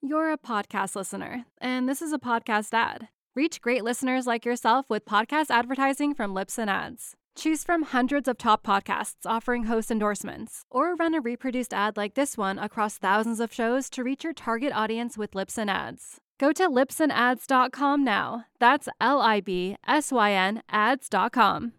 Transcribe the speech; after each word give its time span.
You're 0.00 0.32
a 0.32 0.38
podcast 0.38 0.94
listener, 0.94 1.44
and 1.60 1.88
this 1.88 2.00
is 2.00 2.12
a 2.12 2.20
podcast 2.20 2.72
ad. 2.72 3.08
Reach 3.34 3.60
great 3.60 3.82
listeners 3.82 4.28
like 4.28 4.44
yourself 4.44 4.86
with 4.88 5.04
podcast 5.04 5.50
advertising 5.50 6.14
from 6.14 6.32
Libsyn 6.32 6.68
Ads. 6.68 7.16
Choose 7.34 7.64
from 7.64 7.82
hundreds 7.82 8.28
of 8.28 8.38
top 8.38 8.64
podcasts 8.64 9.26
offering 9.26 9.64
host 9.64 9.90
endorsements, 9.90 10.62
or 10.70 10.94
run 10.94 11.14
a 11.14 11.20
reproduced 11.20 11.74
ad 11.74 11.96
like 11.96 12.14
this 12.14 12.38
one 12.38 12.60
across 12.60 12.96
thousands 12.96 13.40
of 13.40 13.52
shows 13.52 13.90
to 13.90 14.04
reach 14.04 14.22
your 14.22 14.32
target 14.32 14.72
audience 14.72 15.18
with 15.18 15.32
Libsyn 15.32 15.68
Ads. 15.68 16.20
Go 16.38 16.52
to 16.52 16.68
libsynads.com 16.68 18.04
now. 18.04 18.44
That's 18.60 18.88
L 19.00 19.20
I 19.20 19.40
B 19.40 19.76
S 19.84 20.12
Y 20.12 20.30
N 20.30 20.62
ads.com. 20.70 21.72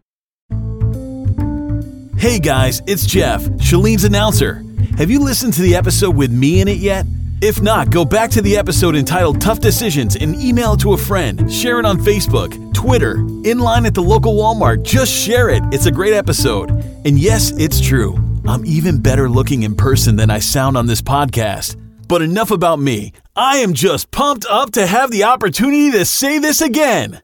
Hey 2.18 2.38
guys, 2.38 2.82
it's 2.86 3.06
Jeff, 3.06 3.42
Chalene's 3.58 4.04
announcer. 4.04 4.62
Have 4.98 5.10
you 5.10 5.20
listened 5.20 5.54
to 5.54 5.62
the 5.62 5.74
episode 5.74 6.14
with 6.14 6.30
me 6.30 6.60
in 6.60 6.68
it 6.68 6.76
yet? 6.76 7.06
If 7.42 7.62
not, 7.62 7.88
go 7.88 8.04
back 8.04 8.28
to 8.32 8.42
the 8.42 8.58
episode 8.58 8.94
entitled 8.94 9.40
Tough 9.40 9.60
Decisions 9.60 10.14
and 10.14 10.36
email 10.42 10.74
it 10.74 10.80
to 10.80 10.92
a 10.92 10.98
friend. 10.98 11.50
Share 11.50 11.78
it 11.78 11.86
on 11.86 11.96
Facebook, 11.96 12.74
Twitter, 12.74 13.14
in 13.44 13.60
line 13.60 13.86
at 13.86 13.94
the 13.94 14.02
local 14.02 14.34
Walmart. 14.34 14.82
Just 14.82 15.10
share 15.10 15.48
it. 15.48 15.62
It's 15.72 15.86
a 15.86 15.90
great 15.90 16.12
episode. 16.12 16.70
And 17.06 17.18
yes, 17.18 17.50
it's 17.52 17.80
true. 17.80 18.18
I'm 18.46 18.66
even 18.66 19.00
better 19.00 19.30
looking 19.30 19.62
in 19.62 19.74
person 19.74 20.16
than 20.16 20.28
I 20.28 20.38
sound 20.38 20.76
on 20.76 20.84
this 20.84 21.00
podcast. 21.00 21.80
But 22.06 22.20
enough 22.20 22.50
about 22.50 22.78
me. 22.78 23.14
I 23.34 23.56
am 23.58 23.72
just 23.72 24.10
pumped 24.10 24.44
up 24.44 24.72
to 24.72 24.86
have 24.86 25.10
the 25.10 25.24
opportunity 25.24 25.90
to 25.92 26.04
say 26.04 26.40
this 26.40 26.60
again. 26.60 27.22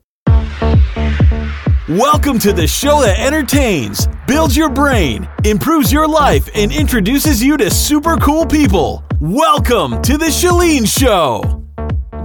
Welcome 1.90 2.38
to 2.38 2.54
the 2.54 2.66
show 2.66 3.02
that 3.02 3.20
entertains, 3.20 4.08
builds 4.26 4.56
your 4.56 4.70
brain, 4.70 5.28
improves 5.44 5.92
your 5.92 6.08
life, 6.08 6.48
and 6.54 6.72
introduces 6.72 7.42
you 7.42 7.58
to 7.58 7.70
super 7.70 8.16
cool 8.16 8.46
people. 8.46 9.05
Welcome 9.20 10.02
to 10.02 10.18
the 10.18 10.26
Chalene 10.26 10.86
Show. 10.86 11.40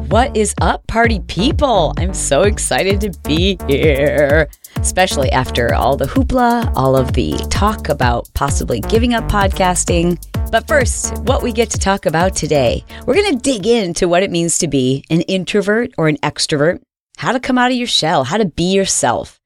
What 0.08 0.36
is 0.36 0.54
up, 0.60 0.86
party 0.88 1.22
people? 1.22 1.94
I'm 1.98 2.14
so 2.14 2.42
excited 2.42 3.00
to 3.02 3.18
be 3.24 3.58
here, 3.68 4.50
especially 4.76 5.32
after 5.32 5.74
all 5.74 5.96
the 5.96 6.06
hoopla, 6.06 6.74
all 6.76 6.98
of 6.98 7.14
the 7.14 7.38
talk 7.50 7.88
about 7.88 8.28
possibly 8.34 8.82
giving 8.82 9.14
up 9.14 9.24
podcasting. 9.30 10.22
But 10.52 10.68
first, 10.68 11.18
what 11.20 11.42
we 11.42 11.54
get 11.54 11.70
to 11.70 11.78
talk 11.78 12.06
about 12.06 12.36
today, 12.36 12.84
we're 13.06 13.16
going 13.16 13.38
to 13.38 13.42
dig 13.42 13.66
into 13.66 14.08
what 14.08 14.24
it 14.24 14.32
means 14.32 14.58
to 14.58 14.68
be 14.68 15.06
an 15.10 15.22
introvert 15.22 15.92
or 15.98 16.10
an 16.10 16.18
extrovert, 16.18 16.82
how 17.18 17.32
to 17.32 17.40
come 17.40 17.58
out 17.58 17.72
of 17.72 17.78
your 17.78 17.88
shell, 17.88 18.26
how 18.26 18.38
to 18.38 18.46
be 18.46 18.74
yourself 18.74 19.38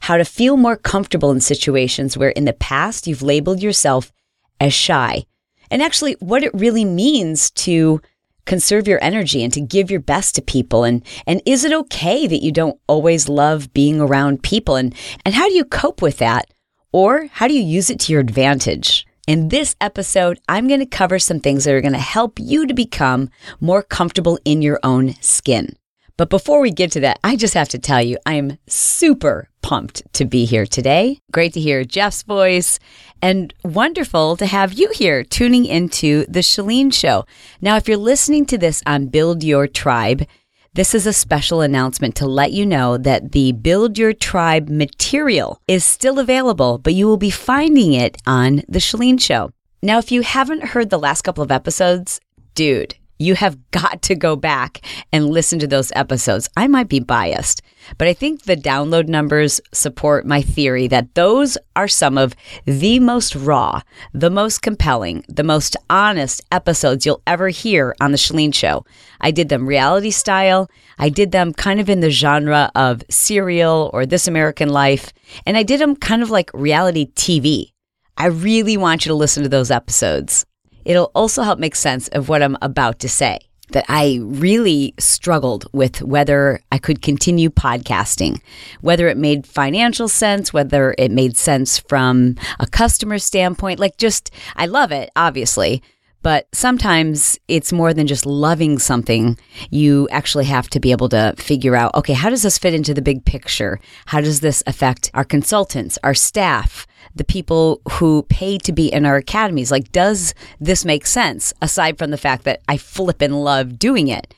how 0.00 0.16
to 0.16 0.24
feel 0.24 0.56
more 0.56 0.76
comfortable 0.76 1.30
in 1.30 1.40
situations 1.40 2.16
where 2.16 2.30
in 2.30 2.44
the 2.44 2.52
past 2.52 3.06
you've 3.06 3.22
labeled 3.22 3.60
yourself 3.62 4.12
as 4.60 4.72
shy, 4.72 5.24
and 5.70 5.82
actually 5.82 6.14
what 6.20 6.42
it 6.42 6.54
really 6.54 6.84
means 6.84 7.50
to 7.50 8.00
conserve 8.48 8.88
your 8.88 9.02
energy 9.02 9.44
and 9.44 9.52
to 9.52 9.60
give 9.60 9.90
your 9.90 10.00
best 10.00 10.34
to 10.34 10.42
people. 10.42 10.84
And 10.84 11.04
and 11.26 11.40
is 11.46 11.64
it 11.64 11.72
okay 11.72 12.26
that 12.26 12.42
you 12.42 12.50
don't 12.50 12.80
always 12.86 13.28
love 13.28 13.72
being 13.72 14.00
around 14.00 14.42
people? 14.42 14.76
And 14.76 14.94
and 15.24 15.34
how 15.34 15.48
do 15.48 15.54
you 15.54 15.64
cope 15.64 16.02
with 16.02 16.18
that? 16.18 16.52
Or 16.90 17.26
how 17.30 17.46
do 17.46 17.54
you 17.54 17.62
use 17.62 17.90
it 17.90 18.00
to 18.00 18.12
your 18.12 18.20
advantage? 18.20 19.06
In 19.26 19.50
this 19.50 19.76
episode, 19.78 20.40
I'm 20.48 20.68
going 20.68 20.80
to 20.80 20.86
cover 20.86 21.18
some 21.18 21.38
things 21.38 21.64
that 21.64 21.74
are 21.74 21.82
going 21.82 21.92
to 21.92 21.98
help 21.98 22.38
you 22.40 22.66
to 22.66 22.72
become 22.72 23.28
more 23.60 23.82
comfortable 23.82 24.38
in 24.46 24.62
your 24.62 24.80
own 24.82 25.12
skin. 25.20 25.76
But 26.16 26.30
before 26.30 26.62
we 26.62 26.70
get 26.70 26.90
to 26.92 27.00
that, 27.00 27.20
I 27.22 27.36
just 27.36 27.52
have 27.52 27.68
to 27.68 27.78
tell 27.78 28.02
you, 28.02 28.16
I 28.24 28.34
am 28.34 28.56
super 28.66 29.50
pumped 29.68 30.02
to 30.14 30.24
be 30.24 30.46
here 30.46 30.64
today. 30.64 31.20
Great 31.30 31.52
to 31.52 31.60
hear 31.60 31.84
Jeff's 31.84 32.22
voice 32.22 32.78
and 33.20 33.52
wonderful 33.62 34.34
to 34.34 34.46
have 34.46 34.72
you 34.72 34.88
here 34.94 35.22
tuning 35.22 35.66
into 35.66 36.24
the 36.26 36.40
Chalene 36.40 36.90
Show. 36.90 37.26
Now, 37.60 37.76
if 37.76 37.86
you're 37.86 37.98
listening 37.98 38.46
to 38.46 38.56
this 38.56 38.82
on 38.86 39.08
Build 39.08 39.44
Your 39.44 39.66
Tribe, 39.66 40.24
this 40.72 40.94
is 40.94 41.06
a 41.06 41.12
special 41.12 41.60
announcement 41.60 42.14
to 42.14 42.26
let 42.26 42.52
you 42.52 42.64
know 42.64 42.96
that 42.96 43.32
the 43.32 43.52
Build 43.52 43.98
Your 43.98 44.14
Tribe 44.14 44.70
material 44.70 45.60
is 45.68 45.84
still 45.84 46.18
available, 46.18 46.78
but 46.78 46.94
you 46.94 47.06
will 47.06 47.18
be 47.18 47.28
finding 47.28 47.92
it 47.92 48.16
on 48.26 48.62
the 48.68 48.78
Chalene 48.78 49.20
Show. 49.20 49.50
Now, 49.82 49.98
if 49.98 50.10
you 50.10 50.22
haven't 50.22 50.64
heard 50.72 50.88
the 50.88 50.98
last 50.98 51.22
couple 51.22 51.44
of 51.44 51.52
episodes, 51.52 52.20
dude, 52.54 52.94
you 53.18 53.34
have 53.34 53.58
got 53.70 54.02
to 54.02 54.14
go 54.14 54.36
back 54.36 54.80
and 55.12 55.28
listen 55.28 55.58
to 55.58 55.66
those 55.66 55.92
episodes. 55.94 56.48
I 56.56 56.66
might 56.68 56.88
be 56.88 57.00
biased, 57.00 57.62
but 57.96 58.08
I 58.08 58.14
think 58.14 58.42
the 58.42 58.56
download 58.56 59.08
numbers 59.08 59.60
support 59.72 60.26
my 60.26 60.42
theory 60.42 60.88
that 60.88 61.14
those 61.14 61.58
are 61.76 61.88
some 61.88 62.18
of 62.18 62.34
the 62.64 63.00
most 63.00 63.34
raw, 63.34 63.82
the 64.12 64.30
most 64.30 64.62
compelling, 64.62 65.24
the 65.28 65.44
most 65.44 65.76
honest 65.90 66.42
episodes 66.52 67.04
you'll 67.04 67.22
ever 67.26 67.48
hear 67.48 67.94
on 68.00 68.12
The 68.12 68.18
Chalene 68.18 68.54
Show. 68.54 68.84
I 69.20 69.30
did 69.30 69.48
them 69.48 69.66
reality 69.66 70.10
style. 70.10 70.70
I 70.98 71.08
did 71.08 71.32
them 71.32 71.52
kind 71.52 71.80
of 71.80 71.88
in 71.88 72.00
the 72.00 72.10
genre 72.10 72.70
of 72.74 73.02
serial 73.10 73.90
or 73.92 74.06
This 74.06 74.28
American 74.28 74.68
Life. 74.68 75.12
And 75.46 75.56
I 75.56 75.62
did 75.62 75.80
them 75.80 75.96
kind 75.96 76.22
of 76.22 76.30
like 76.30 76.50
reality 76.54 77.10
TV. 77.14 77.72
I 78.16 78.26
really 78.26 78.76
want 78.76 79.04
you 79.04 79.10
to 79.10 79.14
listen 79.14 79.44
to 79.44 79.48
those 79.48 79.70
episodes. 79.70 80.44
It'll 80.88 81.12
also 81.14 81.42
help 81.42 81.60
make 81.60 81.76
sense 81.76 82.08
of 82.08 82.28
what 82.28 82.42
I'm 82.42 82.56
about 82.62 82.98
to 83.00 83.08
say. 83.08 83.38
That 83.72 83.84
I 83.88 84.20
really 84.22 84.94
struggled 84.98 85.66
with 85.74 86.00
whether 86.00 86.62
I 86.72 86.78
could 86.78 87.02
continue 87.02 87.50
podcasting, 87.50 88.40
whether 88.80 89.08
it 89.08 89.18
made 89.18 89.46
financial 89.46 90.08
sense, 90.08 90.54
whether 90.54 90.94
it 90.96 91.10
made 91.10 91.36
sense 91.36 91.78
from 91.78 92.36
a 92.58 92.66
customer 92.66 93.18
standpoint. 93.18 93.78
Like, 93.78 93.98
just, 93.98 94.30
I 94.56 94.64
love 94.64 94.90
it, 94.90 95.10
obviously, 95.16 95.82
but 96.22 96.48
sometimes 96.52 97.38
it's 97.48 97.72
more 97.72 97.94
than 97.94 98.06
just 98.06 98.26
loving 98.26 98.78
something. 98.78 99.38
You 99.70 100.08
actually 100.10 100.46
have 100.46 100.68
to 100.70 100.80
be 100.80 100.90
able 100.92 101.08
to 101.10 101.34
figure 101.36 101.76
out 101.76 101.94
okay, 101.94 102.12
how 102.12 102.30
does 102.30 102.42
this 102.42 102.58
fit 102.58 102.74
into 102.74 102.94
the 102.94 103.02
big 103.02 103.24
picture? 103.24 103.80
How 104.06 104.20
does 104.20 104.40
this 104.40 104.62
affect 104.66 105.10
our 105.14 105.24
consultants, 105.24 105.98
our 106.02 106.14
staff, 106.14 106.86
the 107.14 107.24
people 107.24 107.80
who 107.92 108.22
pay 108.24 108.58
to 108.58 108.72
be 108.72 108.88
in 108.88 109.04
our 109.04 109.16
academies. 109.16 109.70
Like, 109.70 109.92
does 109.92 110.34
this 110.60 110.84
make 110.84 111.06
sense 111.06 111.52
aside 111.60 111.98
from 111.98 112.10
the 112.10 112.16
fact 112.16 112.44
that 112.44 112.60
I 112.68 112.76
flip 112.76 113.20
and 113.20 113.44
love 113.44 113.78
doing 113.78 114.08
it? 114.08 114.34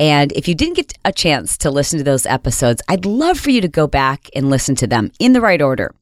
And 0.00 0.32
if 0.32 0.48
you 0.48 0.54
didn't 0.54 0.76
get 0.76 0.92
a 1.04 1.12
chance 1.12 1.56
to 1.58 1.70
listen 1.70 1.98
to 1.98 2.04
those 2.04 2.26
episodes, 2.26 2.82
I'd 2.88 3.06
love 3.06 3.38
for 3.38 3.50
you 3.50 3.60
to 3.60 3.68
go 3.68 3.86
back 3.86 4.28
and 4.34 4.50
listen 4.50 4.74
to 4.76 4.86
them 4.86 5.12
in 5.20 5.34
the 5.34 5.40
right 5.40 5.62
order. 5.62 5.94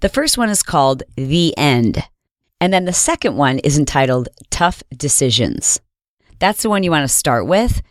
The 0.00 0.08
first 0.08 0.38
one 0.38 0.48
is 0.48 0.62
called 0.62 1.02
The 1.16 1.56
End. 1.58 2.04
And 2.64 2.72
then 2.72 2.86
the 2.86 2.94
second 2.94 3.36
one 3.36 3.58
is 3.58 3.76
entitled 3.76 4.30
Tough 4.48 4.82
Decisions. 4.96 5.82
That's 6.38 6.62
the 6.62 6.70
one 6.70 6.82
you 6.82 6.90
want 6.90 7.06
to 7.06 7.14
start 7.14 7.46
with. 7.46 7.82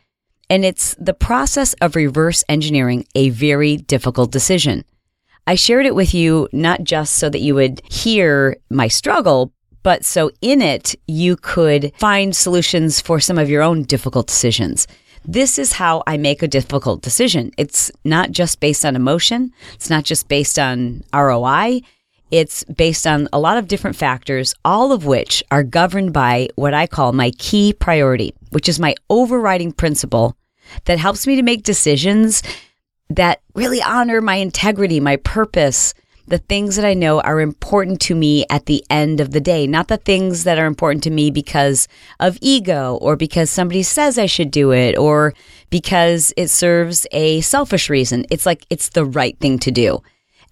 And 0.50 0.66
it's 0.66 0.96
the 0.96 1.14
process 1.14 1.74
of 1.74 1.96
reverse 1.96 2.44
engineering 2.50 3.06
a 3.14 3.30
very 3.30 3.78
difficult 3.78 4.32
decision. 4.32 4.84
I 5.46 5.54
shared 5.54 5.86
it 5.86 5.94
with 5.94 6.16
you 6.16 6.50
not 6.52 6.84
just 6.84 7.18
so 7.18 7.30
that 7.30 7.42
you 7.42 7.54
would 7.54 7.84
hear 7.88 8.58
my 8.72 8.88
struggle, 8.88 9.54
but 9.84 10.04
so 10.04 10.32
in 10.42 10.60
it 10.60 10.96
you 11.06 11.36
could 11.36 11.92
find 12.00 12.36
solutions 12.36 13.00
for 13.00 13.20
some 13.20 13.38
of 13.38 13.52
your 13.52 13.62
own 13.62 13.84
difficult 13.84 14.26
decisions. 14.26 14.88
This 15.24 15.60
is 15.60 15.74
how 15.74 16.02
I 16.08 16.18
make 16.18 16.42
a 16.42 16.48
difficult 16.48 17.04
decision. 17.04 17.52
It's 17.60 17.92
not 18.04 18.32
just 18.32 18.60
based 18.60 18.86
on 18.86 18.96
emotion. 18.96 19.52
It's 19.76 19.92
not 19.92 20.04
just 20.04 20.28
based 20.30 20.58
on 20.58 21.04
ROI. 21.14 21.82
It's 22.34 22.64
based 22.64 23.06
on 23.06 23.30
a 23.32 23.40
lot 23.40 23.60
of 23.60 23.68
different 23.68 23.96
factors, 23.96 24.56
all 24.66 24.92
of 24.92 25.06
which 25.06 25.44
are 25.52 25.62
governed 25.62 26.14
by 26.14 26.48
what 26.56 26.74
I 26.74 26.88
call 26.88 27.14
my 27.14 27.30
key 27.38 27.74
priority, 27.74 28.34
which 28.50 28.68
is 28.68 28.80
my 28.80 28.96
overriding 29.08 29.72
principle 29.72 30.36
that 30.86 30.98
helps 30.98 31.28
me 31.28 31.36
to 31.36 31.44
make 31.44 31.62
decisions 31.62 32.42
that 33.08 33.42
really 33.54 33.84
honor 33.84 34.20
my 34.20 34.38
integrity, 34.38 35.00
my 35.00 35.18
purpose, 35.18 35.94
the 36.28 36.40
things 36.40 36.76
that 36.76 36.86
I 36.86 36.96
know 36.96 37.22
are 37.22 37.40
important 37.40 38.02
to 38.02 38.16
me 38.16 38.48
at 38.50 38.66
the 38.66 38.84
end 38.90 39.20
of 39.20 39.30
the 39.30 39.40
day, 39.40 39.68
not 39.68 39.88
the 39.88 39.98
things 39.98 40.44
that 40.46 40.58
are 40.58 40.66
important 40.66 41.04
to 41.04 41.12
me 41.12 41.30
because 41.30 41.88
of 42.20 42.40
ego 42.42 42.98
or 43.00 43.16
because 43.16 43.52
somebody 43.52 43.84
says 43.84 44.18
I 44.18 44.26
should 44.26 44.50
do 44.50 44.72
it 44.72 44.98
or 44.98 45.36
because 45.70 46.34
it 46.36 46.48
serves 46.48 47.06
a 47.12 47.42
selfish 47.42 47.92
reason. 47.92 48.26
It's 48.32 48.48
like 48.48 48.66
it's 48.72 48.90
the 48.90 49.06
right 49.06 49.38
thing 49.38 49.60
to 49.60 49.70
do. 49.70 50.02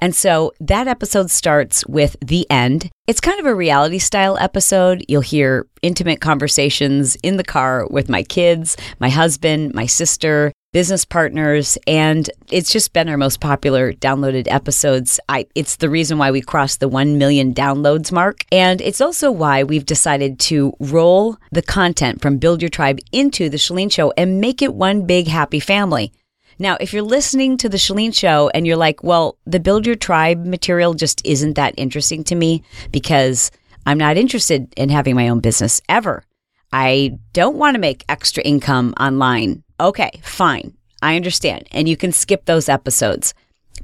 And 0.01 0.15
so 0.15 0.51
that 0.59 0.87
episode 0.87 1.29
starts 1.29 1.85
with 1.85 2.15
the 2.21 2.49
end. 2.49 2.89
It's 3.07 3.21
kind 3.21 3.39
of 3.39 3.45
a 3.45 3.53
reality 3.53 3.99
style 3.99 4.37
episode. 4.39 5.05
You'll 5.07 5.21
hear 5.21 5.67
intimate 5.83 6.21
conversations 6.21 7.15
in 7.17 7.37
the 7.37 7.43
car 7.43 7.87
with 7.87 8.09
my 8.09 8.23
kids, 8.23 8.75
my 8.99 9.09
husband, 9.09 9.75
my 9.75 9.85
sister, 9.85 10.51
business 10.73 11.03
partners, 11.03 11.77
and 11.85 12.29
it's 12.49 12.71
just 12.71 12.93
been 12.93 13.09
our 13.09 13.17
most 13.17 13.41
popular 13.41 13.91
downloaded 13.91 14.47
episodes. 14.49 15.19
I, 15.27 15.45
it's 15.53 15.75
the 15.75 15.89
reason 15.89 16.17
why 16.17 16.31
we 16.31 16.41
crossed 16.41 16.79
the 16.79 16.87
1 16.87 17.17
million 17.17 17.53
downloads 17.53 18.11
mark. 18.11 18.45
And 18.51 18.81
it's 18.81 19.01
also 19.01 19.31
why 19.31 19.63
we've 19.63 19.85
decided 19.85 20.39
to 20.39 20.73
roll 20.79 21.37
the 21.51 21.61
content 21.61 22.21
from 22.21 22.37
Build 22.37 22.61
Your 22.61 22.69
Tribe 22.69 22.99
into 23.11 23.49
The 23.49 23.57
Chalene 23.57 23.91
Show 23.91 24.13
and 24.17 24.39
make 24.39 24.61
it 24.61 24.73
one 24.73 25.05
big 25.05 25.27
happy 25.27 25.59
family. 25.59 26.13
Now, 26.61 26.77
if 26.79 26.93
you're 26.93 27.01
listening 27.01 27.57
to 27.57 27.69
The 27.69 27.77
Chalene 27.77 28.15
Show 28.15 28.51
and 28.53 28.67
you're 28.67 28.77
like, 28.77 29.03
well, 29.03 29.35
the 29.47 29.59
Build 29.59 29.87
Your 29.87 29.95
Tribe 29.95 30.45
material 30.45 30.93
just 30.93 31.25
isn't 31.25 31.55
that 31.55 31.73
interesting 31.75 32.23
to 32.25 32.35
me 32.35 32.61
because 32.91 33.49
I'm 33.87 33.97
not 33.97 34.15
interested 34.15 34.71
in 34.77 34.89
having 34.89 35.15
my 35.15 35.29
own 35.29 35.39
business 35.39 35.81
ever. 35.89 36.23
I 36.71 37.17
don't 37.33 37.57
want 37.57 37.73
to 37.73 37.81
make 37.81 38.05
extra 38.07 38.43
income 38.43 38.93
online. 38.99 39.63
Okay, 39.79 40.11
fine. 40.21 40.77
I 41.01 41.15
understand. 41.15 41.67
And 41.71 41.89
you 41.89 41.97
can 41.97 42.11
skip 42.11 42.45
those 42.45 42.69
episodes. 42.69 43.33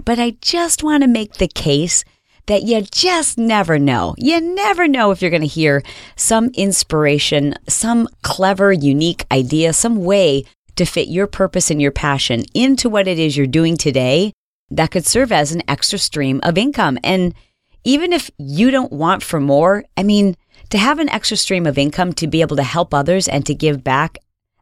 But 0.05 0.19
I 0.19 0.37
just 0.41 0.83
want 0.83 1.01
to 1.01 1.09
make 1.09 1.33
the 1.33 1.47
case 1.47 2.03
that 2.45 2.61
you 2.61 2.83
just 2.83 3.39
never 3.39 3.79
know. 3.79 4.13
You 4.19 4.39
never 4.39 4.87
know 4.87 5.09
if 5.09 5.19
you're 5.19 5.31
going 5.31 5.41
to 5.41 5.47
hear 5.47 5.81
some 6.15 6.51
inspiration, 6.53 7.55
some 7.67 8.07
clever, 8.21 8.71
unique 8.71 9.25
idea, 9.31 9.73
some 9.73 10.03
way 10.03 10.43
to 10.77 10.85
fit 10.85 11.07
your 11.07 11.27
purpose 11.27 11.69
and 11.69 11.81
your 11.81 11.91
passion 11.91 12.45
into 12.53 12.89
what 12.89 13.07
it 13.07 13.19
is 13.19 13.35
you're 13.35 13.47
doing 13.47 13.77
today 13.77 14.33
that 14.69 14.91
could 14.91 15.05
serve 15.05 15.31
as 15.31 15.51
an 15.51 15.63
extra 15.67 15.99
stream 15.99 16.39
of 16.43 16.57
income. 16.57 16.97
And 17.03 17.33
even 17.83 18.11
if 18.11 18.29
you 18.37 18.71
don't 18.71 18.91
want 18.91 19.23
for 19.23 19.39
more, 19.39 19.85
I 19.95 20.03
mean, 20.03 20.35
to 20.69 20.77
have 20.77 20.99
an 20.99 21.09
extra 21.09 21.37
stream 21.37 21.65
of 21.65 21.77
income 21.77 22.13
to 22.13 22.27
be 22.27 22.41
able 22.41 22.57
to 22.57 22.63
help 22.63 22.93
others 22.93 23.27
and 23.27 23.45
to 23.45 23.55
give 23.55 23.83
back, 23.83 24.17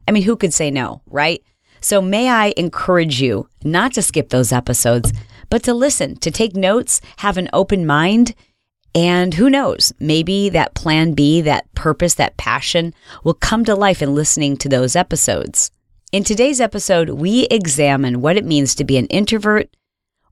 I 0.06 0.12
mean, 0.12 0.22
who 0.22 0.36
could 0.36 0.54
say 0.54 0.70
no, 0.70 1.02
right? 1.06 1.42
So 1.80 2.00
may 2.00 2.28
I 2.28 2.54
encourage 2.56 3.20
you 3.20 3.48
not 3.64 3.92
to 3.94 4.02
skip 4.02 4.30
those 4.30 4.52
episodes, 4.52 5.12
but 5.50 5.62
to 5.64 5.74
listen, 5.74 6.16
to 6.16 6.30
take 6.30 6.54
notes, 6.54 7.00
have 7.18 7.36
an 7.36 7.48
open 7.52 7.86
mind. 7.86 8.34
And 8.94 9.34
who 9.34 9.50
knows, 9.50 9.92
maybe 10.00 10.48
that 10.50 10.74
plan 10.74 11.12
B, 11.12 11.40
that 11.42 11.72
purpose, 11.74 12.14
that 12.14 12.36
passion 12.36 12.94
will 13.24 13.34
come 13.34 13.64
to 13.64 13.74
life 13.74 14.00
in 14.00 14.14
listening 14.14 14.56
to 14.58 14.68
those 14.68 14.96
episodes. 14.96 15.70
In 16.12 16.22
today's 16.22 16.60
episode, 16.60 17.10
we 17.10 17.48
examine 17.50 18.20
what 18.20 18.36
it 18.36 18.44
means 18.44 18.76
to 18.76 18.84
be 18.84 18.96
an 18.96 19.06
introvert 19.06 19.76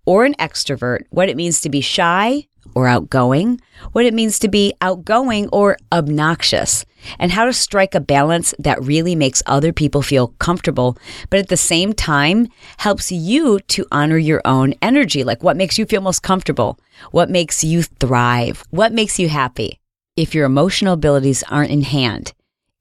or 0.06 0.24
an 0.24 0.34
extrovert, 0.34 1.00
what 1.10 1.28
it 1.28 1.36
means 1.36 1.60
to 1.60 1.68
be 1.68 1.80
shy 1.80 2.46
or 2.76 2.86
outgoing, 2.86 3.60
what 3.90 4.04
it 4.04 4.14
means 4.14 4.38
to 4.38 4.48
be 4.48 4.72
outgoing 4.80 5.48
or 5.48 5.76
obnoxious, 5.90 6.84
and 7.18 7.32
how 7.32 7.44
to 7.44 7.52
strike 7.52 7.96
a 7.96 8.00
balance 8.00 8.54
that 8.60 8.80
really 8.84 9.16
makes 9.16 9.42
other 9.46 9.72
people 9.72 10.00
feel 10.00 10.28
comfortable, 10.38 10.96
but 11.28 11.40
at 11.40 11.48
the 11.48 11.56
same 11.56 11.92
time 11.92 12.46
helps 12.76 13.10
you 13.10 13.58
to 13.66 13.84
honor 13.90 14.16
your 14.16 14.42
own 14.44 14.74
energy. 14.80 15.24
Like 15.24 15.42
what 15.42 15.56
makes 15.56 15.76
you 15.76 15.86
feel 15.86 16.00
most 16.00 16.22
comfortable? 16.22 16.78
What 17.10 17.30
makes 17.30 17.64
you 17.64 17.82
thrive? 17.82 18.62
What 18.70 18.92
makes 18.92 19.18
you 19.18 19.28
happy? 19.28 19.80
If 20.16 20.36
your 20.36 20.46
emotional 20.46 20.94
abilities 20.94 21.42
aren't 21.48 21.72
in 21.72 21.82
hand, 21.82 22.32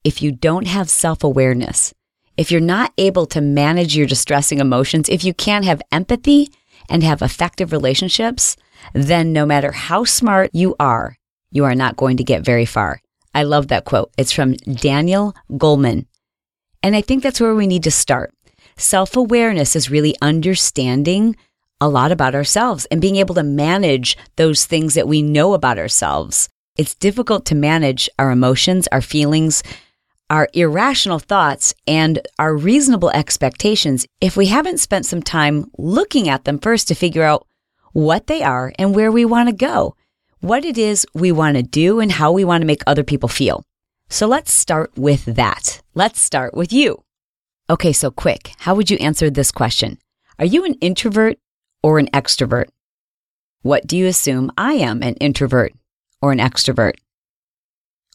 if 0.04 0.22
you 0.22 0.32
don't 0.32 0.68
have 0.68 0.92
self 0.92 1.24
awareness, 1.24 1.92
if 2.38 2.52
you're 2.52 2.62
not 2.62 2.94
able 2.98 3.26
to 3.28 3.42
manage 3.42 3.96
your 3.96 4.08
distressing 4.08 4.60
emotions, 4.60 5.10
if 5.10 5.24
you 5.24 5.34
can't 5.34 5.66
have 5.66 5.82
empathy 5.92 6.50
and 6.90 7.04
have 7.04 7.22
effective 7.22 7.72
relationships, 7.72 8.58
then 8.94 9.32
no 9.34 9.46
matter 9.46 9.72
how 9.72 10.04
smart 10.04 10.50
you 10.54 10.76
are, 10.80 11.18
you 11.52 11.64
are 11.64 11.76
not 11.76 11.96
going 11.96 12.18
to 12.18 12.24
get 12.24 12.44
very 12.44 12.66
far. 12.66 13.02
I 13.34 13.44
love 13.44 13.68
that 13.70 13.86
quote. 13.86 14.12
It's 14.18 14.32
from 14.32 14.54
Daniel 14.54 15.36
Goleman. 15.52 16.06
And 16.82 16.96
I 16.96 17.02
think 17.02 17.24
that's 17.24 17.40
where 17.40 17.56
we 17.56 17.68
need 17.68 17.84
to 17.84 17.92
start. 17.92 18.34
Self 18.76 19.16
awareness 19.16 19.76
is 19.76 19.92
really 19.92 20.16
understanding 20.22 21.36
a 21.80 21.88
lot 21.88 22.12
about 22.12 22.36
ourselves 22.36 22.86
and 22.86 23.02
being 23.02 23.18
able 23.18 23.36
to 23.36 23.44
manage 23.44 24.18
those 24.36 24.66
things 24.66 24.94
that 24.96 25.08
we 25.08 25.22
know 25.22 25.54
about 25.54 25.78
ourselves. 25.78 26.50
It's 26.76 26.96
difficult 26.96 27.46
to 27.46 27.56
manage 27.56 28.10
our 28.18 28.32
emotions, 28.32 28.88
our 28.92 29.02
feelings, 29.02 29.64
our 30.34 30.50
irrational 30.54 31.20
thoughts, 31.20 31.76
and 31.86 32.20
our 32.40 32.56
reasonable 32.58 33.12
expectations 33.12 34.08
if 34.20 34.36
we 34.36 34.48
haven't 34.48 34.80
spent 34.80 35.06
some 35.06 35.22
time 35.22 35.70
looking 35.78 36.28
at 36.28 36.44
them 36.44 36.58
first 36.58 36.88
to 36.88 36.96
figure 36.96 37.22
out 37.22 37.46
what 37.92 38.26
they 38.26 38.42
are 38.42 38.74
and 38.80 38.96
where 38.96 39.12
we 39.12 39.24
want 39.24 39.48
to 39.48 39.54
go, 39.54 39.96
what 40.40 40.66
it 40.66 40.76
is 40.76 41.06
we 41.14 41.32
want 41.32 41.56
to 41.56 41.62
do, 41.62 42.00
and 42.00 42.14
how 42.14 42.32
we 42.32 42.44
want 42.44 42.64
to 42.64 42.66
make 42.66 42.82
other 42.88 43.04
people 43.04 43.30
feel. 43.30 43.64
So 44.10 44.26
let's 44.26 44.52
start 44.52 44.98
with 44.98 45.24
that. 45.26 45.84
Let's 45.94 46.20
start 46.20 46.56
with 46.56 46.74
you. 46.74 47.04
Okay, 47.70 47.94
so 47.94 48.10
quick, 48.10 48.54
how 48.58 48.74
would 48.74 48.90
you 48.90 48.98
answer 48.98 49.30
this 49.30 49.52
question? 49.52 50.00
Are 50.40 50.46
you 50.46 50.66
an 50.66 50.74
introvert 50.82 51.38
or 51.84 52.00
an 52.00 52.08
extrovert? 52.08 52.70
What 53.62 53.86
do 53.86 53.96
you 53.96 54.08
assume 54.08 54.52
I 54.58 54.74
am, 54.74 55.04
an 55.04 55.14
introvert 55.16 55.74
or 56.24 56.32
an 56.32 56.40
extrovert? 56.40 56.94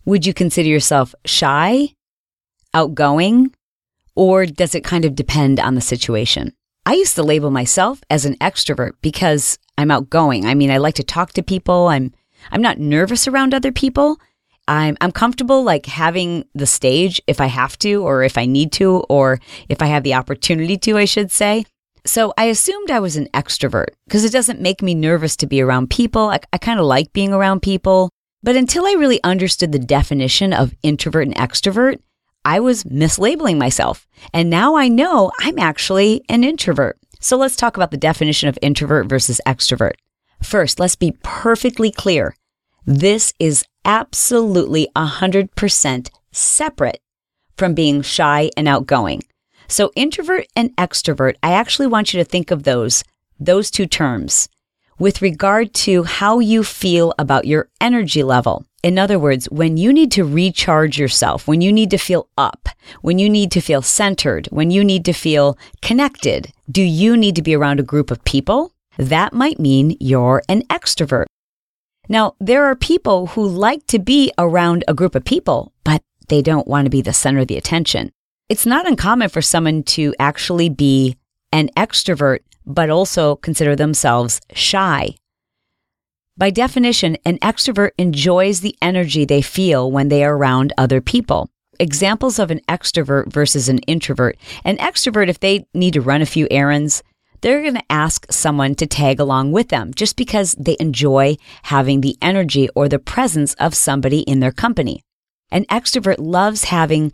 Would 0.04 0.26
you 0.26 0.34
consider 0.34 0.68
yourself 0.68 1.14
shy, 1.24 1.94
outgoing, 2.78 3.54
or 4.14 4.46
does 4.46 4.74
it 4.74 4.84
kind 4.84 5.04
of 5.04 5.14
depend 5.14 5.58
on 5.58 5.74
the 5.74 5.80
situation? 5.80 6.52
I 6.86 6.94
used 6.94 7.16
to 7.16 7.22
label 7.22 7.50
myself 7.50 8.00
as 8.08 8.24
an 8.24 8.36
extrovert 8.36 8.92
because 9.02 9.58
I'm 9.76 9.90
outgoing. 9.90 10.46
I 10.46 10.54
mean, 10.54 10.70
I 10.70 10.78
like 10.78 10.94
to 10.94 11.02
talk 11.02 11.32
to 11.34 11.42
people. 11.42 11.88
I'm 11.88 12.12
I'm 12.52 12.62
not 12.62 12.78
nervous 12.78 13.28
around 13.28 13.52
other 13.52 13.72
people. 13.72 14.18
I'm 14.68 14.96
I'm 15.00 15.12
comfortable 15.12 15.62
like 15.64 15.86
having 15.86 16.44
the 16.54 16.66
stage 16.66 17.20
if 17.26 17.40
I 17.40 17.46
have 17.46 17.78
to 17.80 18.02
or 18.06 18.22
if 18.22 18.38
I 18.38 18.46
need 18.46 18.72
to 18.72 19.04
or 19.08 19.40
if 19.68 19.82
I 19.82 19.86
have 19.86 20.04
the 20.04 20.14
opportunity 20.14 20.76
to, 20.78 20.96
I 20.96 21.04
should 21.04 21.32
say. 21.32 21.64
So 22.06 22.32
I 22.38 22.44
assumed 22.44 22.90
I 22.90 23.00
was 23.00 23.16
an 23.16 23.28
extrovert 23.34 23.88
because 24.06 24.24
it 24.24 24.32
doesn't 24.32 24.62
make 24.62 24.80
me 24.82 24.94
nervous 24.94 25.36
to 25.36 25.46
be 25.46 25.60
around 25.60 25.90
people. 25.90 26.28
I, 26.28 26.38
I 26.52 26.58
kind 26.58 26.80
of 26.80 26.86
like 26.86 27.12
being 27.12 27.32
around 27.32 27.60
people. 27.60 28.08
But 28.42 28.56
until 28.56 28.86
I 28.86 28.92
really 28.92 29.22
understood 29.24 29.72
the 29.72 29.78
definition 29.78 30.52
of 30.52 30.74
introvert 30.82 31.26
and 31.26 31.36
extrovert, 31.36 31.98
I 32.44 32.60
was 32.60 32.84
mislabeling 32.84 33.58
myself. 33.58 34.06
And 34.32 34.48
now 34.50 34.76
I 34.76 34.88
know 34.88 35.30
I'm 35.40 35.58
actually 35.58 36.24
an 36.28 36.44
introvert. 36.44 36.98
So 37.20 37.36
let's 37.36 37.56
talk 37.56 37.76
about 37.76 37.90
the 37.90 37.96
definition 37.96 38.48
of 38.48 38.58
introvert 38.62 39.06
versus 39.06 39.40
extrovert. 39.46 39.94
First, 40.42 40.78
let's 40.78 40.96
be 40.96 41.16
perfectly 41.22 41.90
clear. 41.90 42.34
This 42.86 43.34
is 43.38 43.64
absolutely 43.84 44.88
100% 44.96 46.10
separate 46.30 47.00
from 47.56 47.74
being 47.74 48.02
shy 48.02 48.50
and 48.56 48.68
outgoing. 48.68 49.22
So 49.66 49.90
introvert 49.96 50.46
and 50.56 50.74
extrovert, 50.76 51.34
I 51.42 51.52
actually 51.52 51.88
want 51.88 52.14
you 52.14 52.22
to 52.22 52.24
think 52.24 52.50
of 52.50 52.62
those, 52.62 53.04
those 53.38 53.70
two 53.70 53.86
terms 53.86 54.48
with 54.98 55.22
regard 55.22 55.74
to 55.74 56.04
how 56.04 56.38
you 56.38 56.64
feel 56.64 57.14
about 57.18 57.46
your 57.46 57.68
energy 57.80 58.22
level. 58.22 58.64
In 58.84 58.96
other 58.96 59.18
words, 59.18 59.46
when 59.46 59.76
you 59.76 59.92
need 59.92 60.12
to 60.12 60.24
recharge 60.24 60.98
yourself, 60.98 61.48
when 61.48 61.60
you 61.60 61.72
need 61.72 61.90
to 61.90 61.98
feel 61.98 62.28
up, 62.38 62.68
when 63.02 63.18
you 63.18 63.28
need 63.28 63.50
to 63.52 63.60
feel 63.60 63.82
centered, 63.82 64.46
when 64.52 64.70
you 64.70 64.84
need 64.84 65.04
to 65.06 65.12
feel 65.12 65.58
connected, 65.82 66.52
do 66.70 66.82
you 66.82 67.16
need 67.16 67.34
to 67.36 67.42
be 67.42 67.56
around 67.56 67.80
a 67.80 67.82
group 67.82 68.12
of 68.12 68.22
people? 68.22 68.72
That 68.96 69.32
might 69.32 69.58
mean 69.58 69.96
you're 69.98 70.42
an 70.48 70.62
extrovert. 70.68 71.26
Now, 72.08 72.36
there 72.40 72.64
are 72.66 72.76
people 72.76 73.28
who 73.28 73.46
like 73.46 73.84
to 73.88 73.98
be 73.98 74.32
around 74.38 74.84
a 74.86 74.94
group 74.94 75.16
of 75.16 75.24
people, 75.24 75.72
but 75.82 76.00
they 76.28 76.40
don't 76.40 76.68
want 76.68 76.86
to 76.86 76.90
be 76.90 77.02
the 77.02 77.12
center 77.12 77.40
of 77.40 77.48
the 77.48 77.56
attention. 77.56 78.12
It's 78.48 78.64
not 78.64 78.86
uncommon 78.86 79.28
for 79.28 79.42
someone 79.42 79.82
to 79.94 80.14
actually 80.20 80.68
be 80.68 81.16
an 81.52 81.68
extrovert, 81.76 82.40
but 82.64 82.90
also 82.90 83.36
consider 83.36 83.74
themselves 83.74 84.40
shy. 84.52 85.16
By 86.38 86.50
definition, 86.50 87.16
an 87.24 87.38
extrovert 87.38 87.90
enjoys 87.98 88.60
the 88.60 88.76
energy 88.80 89.24
they 89.24 89.42
feel 89.42 89.90
when 89.90 90.06
they 90.06 90.22
are 90.22 90.36
around 90.36 90.72
other 90.78 91.00
people. 91.00 91.50
Examples 91.80 92.38
of 92.38 92.52
an 92.52 92.60
extrovert 92.68 93.32
versus 93.32 93.68
an 93.68 93.78
introvert. 93.88 94.38
An 94.64 94.76
extrovert, 94.76 95.26
if 95.26 95.40
they 95.40 95.66
need 95.74 95.94
to 95.94 96.00
run 96.00 96.22
a 96.22 96.26
few 96.26 96.46
errands, 96.48 97.02
they're 97.40 97.62
going 97.62 97.74
to 97.74 97.82
ask 97.92 98.24
someone 98.30 98.76
to 98.76 98.86
tag 98.86 99.18
along 99.18 99.50
with 99.50 99.70
them 99.70 99.92
just 99.92 100.14
because 100.14 100.52
they 100.52 100.76
enjoy 100.78 101.36
having 101.64 102.02
the 102.02 102.16
energy 102.22 102.68
or 102.76 102.88
the 102.88 103.00
presence 103.00 103.54
of 103.54 103.74
somebody 103.74 104.20
in 104.20 104.38
their 104.38 104.52
company. 104.52 105.02
An 105.50 105.64
extrovert 105.64 106.18
loves 106.20 106.64
having 106.64 107.12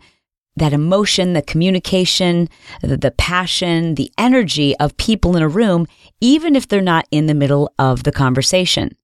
that 0.55 0.71
emotion, 0.71 1.33
the 1.33 1.41
communication, 1.41 2.47
the, 2.83 3.13
passion, 3.17 3.95
the 3.95 4.11
energy 4.19 4.77
of 4.77 4.95
people 4.97 5.35
in 5.35 5.41
a 5.41 5.49
room, 5.49 5.87
even 6.21 6.55
if 6.55 6.67
they're 6.67 6.79
not 6.79 7.07
in 7.09 7.25
the 7.25 7.33
middle 7.33 7.73
of 7.79 8.03
the 8.03 8.11
conversation. 8.11 8.95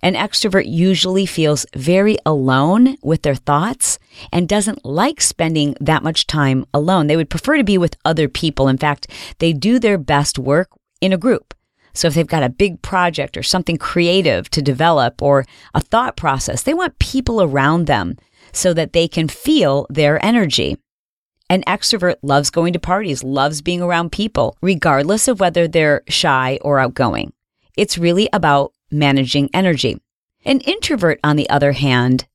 An 0.00 0.14
extrovert 0.14 0.64
usually 0.66 1.26
feels 1.26 1.66
very 1.74 2.16
alone 2.24 2.96
with 3.02 3.22
their 3.22 3.34
thoughts 3.34 3.98
and 4.32 4.48
doesn't 4.48 4.84
like 4.84 5.20
spending 5.20 5.74
that 5.80 6.02
much 6.02 6.26
time 6.26 6.64
alone. 6.72 7.06
They 7.06 7.16
would 7.16 7.30
prefer 7.30 7.56
to 7.56 7.64
be 7.64 7.78
with 7.78 7.96
other 8.04 8.28
people. 8.28 8.68
In 8.68 8.78
fact, 8.78 9.08
they 9.38 9.52
do 9.52 9.78
their 9.78 9.98
best 9.98 10.38
work 10.38 10.70
in 11.00 11.12
a 11.12 11.18
group. 11.18 11.54
So 11.94 12.08
if 12.08 12.14
they've 12.14 12.26
got 12.26 12.42
a 12.42 12.48
big 12.48 12.80
project 12.80 13.36
or 13.36 13.42
something 13.42 13.76
creative 13.76 14.48
to 14.50 14.62
develop 14.62 15.20
or 15.20 15.44
a 15.74 15.80
thought 15.80 16.16
process, 16.16 16.62
they 16.62 16.74
want 16.74 16.98
people 16.98 17.42
around 17.42 17.86
them 17.86 18.16
so 18.52 18.72
that 18.72 18.92
they 18.92 19.08
can 19.08 19.28
feel 19.28 19.86
their 19.90 20.24
energy. 20.24 20.78
An 21.50 21.62
extrovert 21.64 22.16
loves 22.22 22.48
going 22.48 22.72
to 22.72 22.78
parties, 22.78 23.22
loves 23.22 23.60
being 23.60 23.82
around 23.82 24.10
people, 24.10 24.56
regardless 24.62 25.28
of 25.28 25.38
whether 25.38 25.68
they're 25.68 26.02
shy 26.08 26.58
or 26.62 26.78
outgoing. 26.78 27.34
It's 27.76 27.98
really 27.98 28.28
about 28.32 28.72
managing 28.92 29.50
energy. 29.54 30.00
An 30.44 30.60
introvert, 30.60 31.20
on 31.24 31.36
the 31.36 31.48
other 31.48 31.72
hand, 31.72 32.26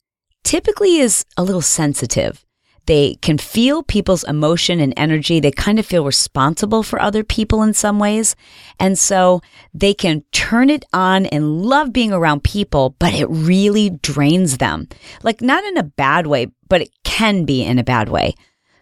typically 0.43 0.97
is 0.97 1.25
a 1.35 1.43
little 1.43 1.61
sensitive. 1.61 2.45
They 2.87 3.15
can 3.15 3.37
feel 3.37 3.83
people's 3.83 4.23
emotion 4.23 4.79
and 4.79 4.93
energy. 4.95 5.41
They 5.41 5.51
kind 5.51 5.77
of 5.77 5.85
feel 5.85 6.05
responsible 6.05 6.83
for 6.83 7.01
other 7.01 7.21
people 7.21 7.61
in 7.61 7.73
some 7.73 7.99
ways. 7.99 8.35
And 8.79 8.97
so 8.97 9.41
they 9.73 9.93
can 9.93 10.23
turn 10.31 10.69
it 10.69 10.85
on 10.93 11.25
and 11.25 11.65
love 11.65 11.91
being 11.91 12.13
around 12.13 12.45
people, 12.45 12.95
but 12.97 13.13
it 13.13 13.27
really 13.29 13.89
drains 13.89 14.57
them. 14.57 14.87
Like 15.21 15.41
not 15.41 15.65
in 15.65 15.75
a 15.75 15.83
bad 15.83 16.27
way, 16.27 16.47
but 16.69 16.81
it 16.81 16.91
can 17.03 17.43
be 17.43 17.61
in 17.61 17.77
a 17.77 17.83
bad 17.83 18.07
way. 18.07 18.35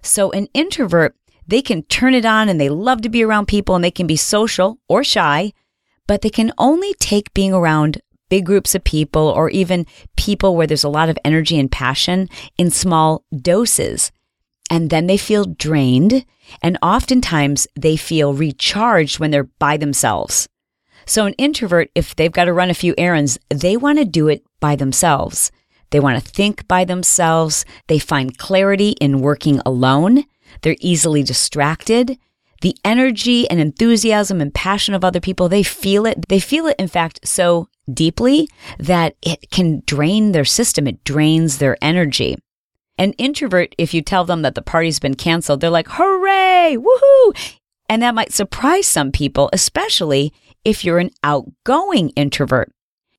So 0.04 0.32
an 0.32 0.50
introvert, 0.54 1.16
they 1.48 1.64
can 1.64 1.82
turn 1.84 2.14
it 2.14 2.26
on 2.26 2.48
and 2.48 2.62
they 2.62 2.70
love 2.70 3.02
to 3.02 3.10
be 3.10 3.24
around 3.24 3.48
people 3.48 3.74
and 3.74 3.84
they 3.84 3.90
can 3.90 4.06
be 4.06 4.18
social 4.18 4.78
or 4.88 5.04
shy, 5.04 5.52
but 6.08 6.22
they 6.22 6.30
can 6.30 6.52
only 6.58 6.94
take 6.96 7.34
being 7.34 7.54
around 7.54 8.02
big 8.30 8.46
groups 8.46 8.76
of 8.76 8.84
people 8.84 9.30
or 9.30 9.50
even 9.50 9.86
people 10.16 10.56
where 10.56 10.68
there's 10.68 10.84
a 10.84 10.90
lot 10.90 11.10
of 11.10 11.18
energy 11.24 11.60
and 11.60 11.72
passion 11.72 12.28
in 12.58 12.72
small 12.72 13.24
doses. 13.36 14.12
And 14.70 14.90
then 14.90 15.08
they 15.08 15.18
feel 15.18 15.46
drained 15.46 16.26
and 16.62 16.78
oftentimes 16.82 17.68
they 17.76 17.98
feel 17.98 18.34
recharged 18.34 19.20
when 19.20 19.32
they're 19.32 19.50
by 19.60 19.78
themselves. 19.78 20.48
So 21.06 21.26
an 21.26 21.34
introvert, 21.34 21.90
if 21.94 22.16
they've 22.16 22.32
got 22.32 22.46
to 22.46 22.54
run 22.54 22.72
a 22.72 22.76
few 22.76 22.96
errands, 22.98 23.38
they 23.50 23.78
want 23.78 24.00
to 24.00 24.06
do 24.06 24.28
it 24.28 24.44
by 24.60 24.76
themselves. 24.76 25.52
They 25.92 26.00
want 26.00 26.22
to 26.22 26.32
think 26.32 26.68
by 26.68 26.84
themselves. 26.84 27.64
They 27.88 28.00
find 28.00 28.38
clarity 28.38 28.96
in 29.00 29.22
working 29.22 29.62
alone. 29.66 30.24
They're 30.62 30.76
easily 30.80 31.22
distracted 31.22 32.18
the 32.66 32.76
energy 32.84 33.48
and 33.48 33.60
enthusiasm 33.60 34.42
and 34.42 34.52
passion 34.52 34.96
of 34.96 35.06
other 35.06 35.20
people, 35.20 35.48
they 35.48 35.62
feel 35.62 36.08
it. 36.08 36.28
They 36.30 36.40
feel 36.40 36.66
it, 36.66 36.76
in 36.80 36.88
fact, 36.88 37.20
so 37.24 37.70
deeply 37.94 38.50
that 38.80 39.16
it 39.22 39.52
can 39.52 39.84
drain 39.86 40.32
their 40.32 40.46
system. 40.46 40.88
It 40.88 41.04
drains 41.04 41.60
their 41.60 41.78
energy. 41.80 42.40
An 42.98 43.14
introvert, 43.20 43.76
if 43.78 43.94
you 43.94 44.02
tell 44.02 44.26
them 44.26 44.42
that 44.42 44.56
the 44.56 44.64
party's 44.64 45.00
been 45.00 45.14
canceled, 45.14 45.62
they're 45.62 45.70
like, 45.70 45.90
hooray, 45.92 46.76
woohoo. 46.76 47.56
And 47.88 48.02
that 48.02 48.16
might 48.16 48.34
surprise 48.34 48.88
some 48.88 49.12
people, 49.12 49.48
especially 49.54 50.34
if 50.64 50.84
you're 50.84 50.98
an 50.98 51.12
outgoing 51.22 52.10
introvert. 52.16 52.72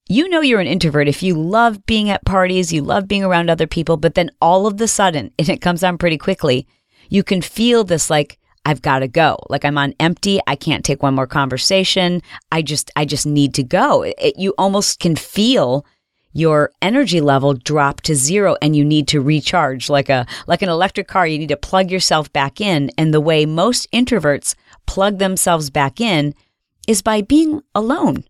You 0.08 0.28
know 0.28 0.40
you're 0.40 0.58
an 0.58 0.66
introvert 0.66 1.06
if 1.06 1.22
you 1.22 1.40
love 1.40 1.86
being 1.86 2.10
at 2.10 2.24
parties, 2.24 2.72
you 2.72 2.82
love 2.82 3.06
being 3.06 3.22
around 3.22 3.48
other 3.48 3.68
people, 3.68 3.96
but 3.96 4.16
then 4.16 4.32
all 4.40 4.66
of 4.66 4.78
the 4.78 4.88
sudden, 4.88 5.30
and 5.38 5.48
it 5.48 5.60
comes 5.60 5.84
on 5.84 5.98
pretty 5.98 6.18
quickly, 6.18 6.66
you 7.08 7.22
can 7.22 7.40
feel 7.40 7.84
this 7.84 8.10
like 8.10 8.40
I've 8.66 8.82
got 8.82 8.98
to 8.98 9.08
go. 9.08 9.38
Like 9.48 9.64
I'm 9.64 9.78
on 9.78 9.94
empty. 10.00 10.40
I 10.48 10.56
can't 10.56 10.84
take 10.84 11.00
one 11.00 11.14
more 11.14 11.28
conversation. 11.28 12.20
I 12.50 12.62
just, 12.62 12.90
I 12.96 13.04
just 13.04 13.24
need 13.24 13.54
to 13.54 13.62
go. 13.62 14.02
It, 14.02 14.34
you 14.36 14.54
almost 14.58 14.98
can 14.98 15.14
feel 15.14 15.86
your 16.32 16.72
energy 16.82 17.20
level 17.20 17.54
drop 17.54 18.00
to 18.02 18.16
zero 18.16 18.56
and 18.60 18.74
you 18.74 18.84
need 18.84 19.06
to 19.08 19.20
recharge 19.20 19.88
like 19.88 20.08
a, 20.08 20.26
like 20.48 20.62
an 20.62 20.68
electric 20.68 21.06
car. 21.06 21.28
You 21.28 21.38
need 21.38 21.48
to 21.50 21.56
plug 21.56 21.92
yourself 21.92 22.30
back 22.32 22.60
in. 22.60 22.90
And 22.98 23.14
the 23.14 23.20
way 23.20 23.46
most 23.46 23.90
introverts 23.92 24.56
plug 24.84 25.18
themselves 25.18 25.70
back 25.70 26.00
in 26.00 26.34
is 26.88 27.02
by 27.02 27.22
being 27.22 27.62
alone. 27.72 28.24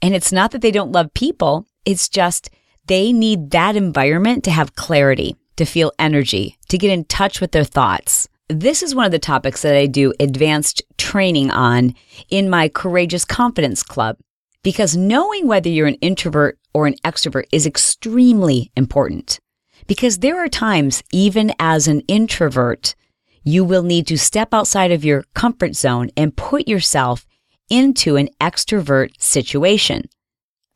And 0.00 0.14
it's 0.14 0.30
not 0.30 0.52
that 0.52 0.62
they 0.62 0.70
don't 0.70 0.92
love 0.92 1.12
people. 1.12 1.66
It's 1.84 2.08
just 2.08 2.50
they 2.86 3.12
need 3.12 3.50
that 3.50 3.74
environment 3.74 4.44
to 4.44 4.52
have 4.52 4.76
clarity, 4.76 5.34
to 5.56 5.64
feel 5.64 5.90
energy, 5.98 6.56
to 6.68 6.78
get 6.78 6.92
in 6.92 7.04
touch 7.04 7.40
with 7.40 7.50
their 7.50 7.64
thoughts. 7.64 8.28
This 8.48 8.84
is 8.84 8.94
one 8.94 9.06
of 9.06 9.10
the 9.10 9.18
topics 9.18 9.62
that 9.62 9.74
I 9.74 9.86
do 9.86 10.14
advanced 10.20 10.80
training 10.98 11.50
on 11.50 11.96
in 12.30 12.48
my 12.48 12.68
Courageous 12.68 13.24
Confidence 13.24 13.82
Club 13.82 14.18
because 14.62 14.96
knowing 14.96 15.48
whether 15.48 15.68
you're 15.68 15.88
an 15.88 15.94
introvert 15.94 16.56
or 16.72 16.86
an 16.86 16.94
extrovert 17.04 17.46
is 17.50 17.66
extremely 17.66 18.70
important. 18.76 19.40
Because 19.88 20.18
there 20.18 20.38
are 20.38 20.48
times, 20.48 21.02
even 21.10 21.52
as 21.58 21.88
an 21.88 22.02
introvert, 22.02 22.94
you 23.42 23.64
will 23.64 23.82
need 23.82 24.06
to 24.06 24.16
step 24.16 24.54
outside 24.54 24.92
of 24.92 25.04
your 25.04 25.24
comfort 25.34 25.74
zone 25.74 26.10
and 26.16 26.36
put 26.36 26.68
yourself 26.68 27.26
into 27.68 28.14
an 28.14 28.28
extrovert 28.40 29.10
situation. 29.20 30.08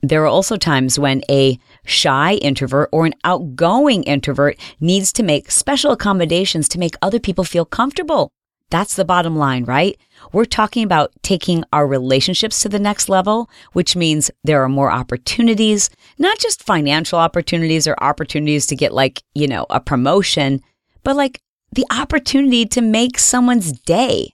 There 0.03 0.23
are 0.23 0.27
also 0.27 0.57
times 0.57 0.99
when 0.99 1.23
a 1.29 1.59
shy 1.85 2.35
introvert 2.35 2.89
or 2.91 3.05
an 3.05 3.15
outgoing 3.25 4.03
introvert 4.05 4.59
needs 4.81 5.13
to 5.15 5.23
make 5.23 5.51
special 5.51 5.93
accommodations 5.93 6.69
to 6.71 6.79
make 6.79 6.97
other 7.03 7.19
people 7.19 7.45
feel 7.45 7.67
comfortable. 7.67 8.31
That's 8.71 8.95
the 8.95 9.05
bottom 9.05 9.37
line, 9.37 9.65
right? 9.65 9.99
We're 10.33 10.45
talking 10.45 10.85
about 10.85 11.13
taking 11.23 11.65
our 11.73 11.87
relationships 11.87 12.61
to 12.61 12.69
the 12.69 12.79
next 12.79 13.09
level, 13.09 13.51
which 13.73 13.97
means 13.97 14.31
there 14.45 14.63
are 14.63 14.69
more 14.69 14.93
opportunities, 14.93 15.91
not 16.19 16.39
just 16.39 16.63
financial 16.63 17.19
opportunities 17.19 17.89
or 17.89 18.03
opportunities 18.03 18.67
to 18.69 18.77
get 18.77 18.95
like, 18.95 19.23
you 19.35 19.49
know, 19.49 19.67
a 19.71 19.81
promotion, 19.81 20.63
but 21.03 21.17
like 21.17 21.41
the 21.73 21.87
opportunity 21.91 22.65
to 22.67 22.81
make 22.81 23.19
someone's 23.19 23.73
day. 23.73 24.31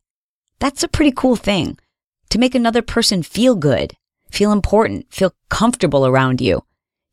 That's 0.59 0.83
a 0.83 0.89
pretty 0.89 1.13
cool 1.13 1.37
thing 1.37 1.79
to 2.31 2.39
make 2.39 2.55
another 2.55 2.83
person 2.83 3.23
feel 3.23 3.55
good, 3.55 3.95
feel 4.37 4.53
important, 4.53 5.13
feel 5.13 5.33
comfortable 5.49 6.07
around 6.07 6.41
you. 6.41 6.63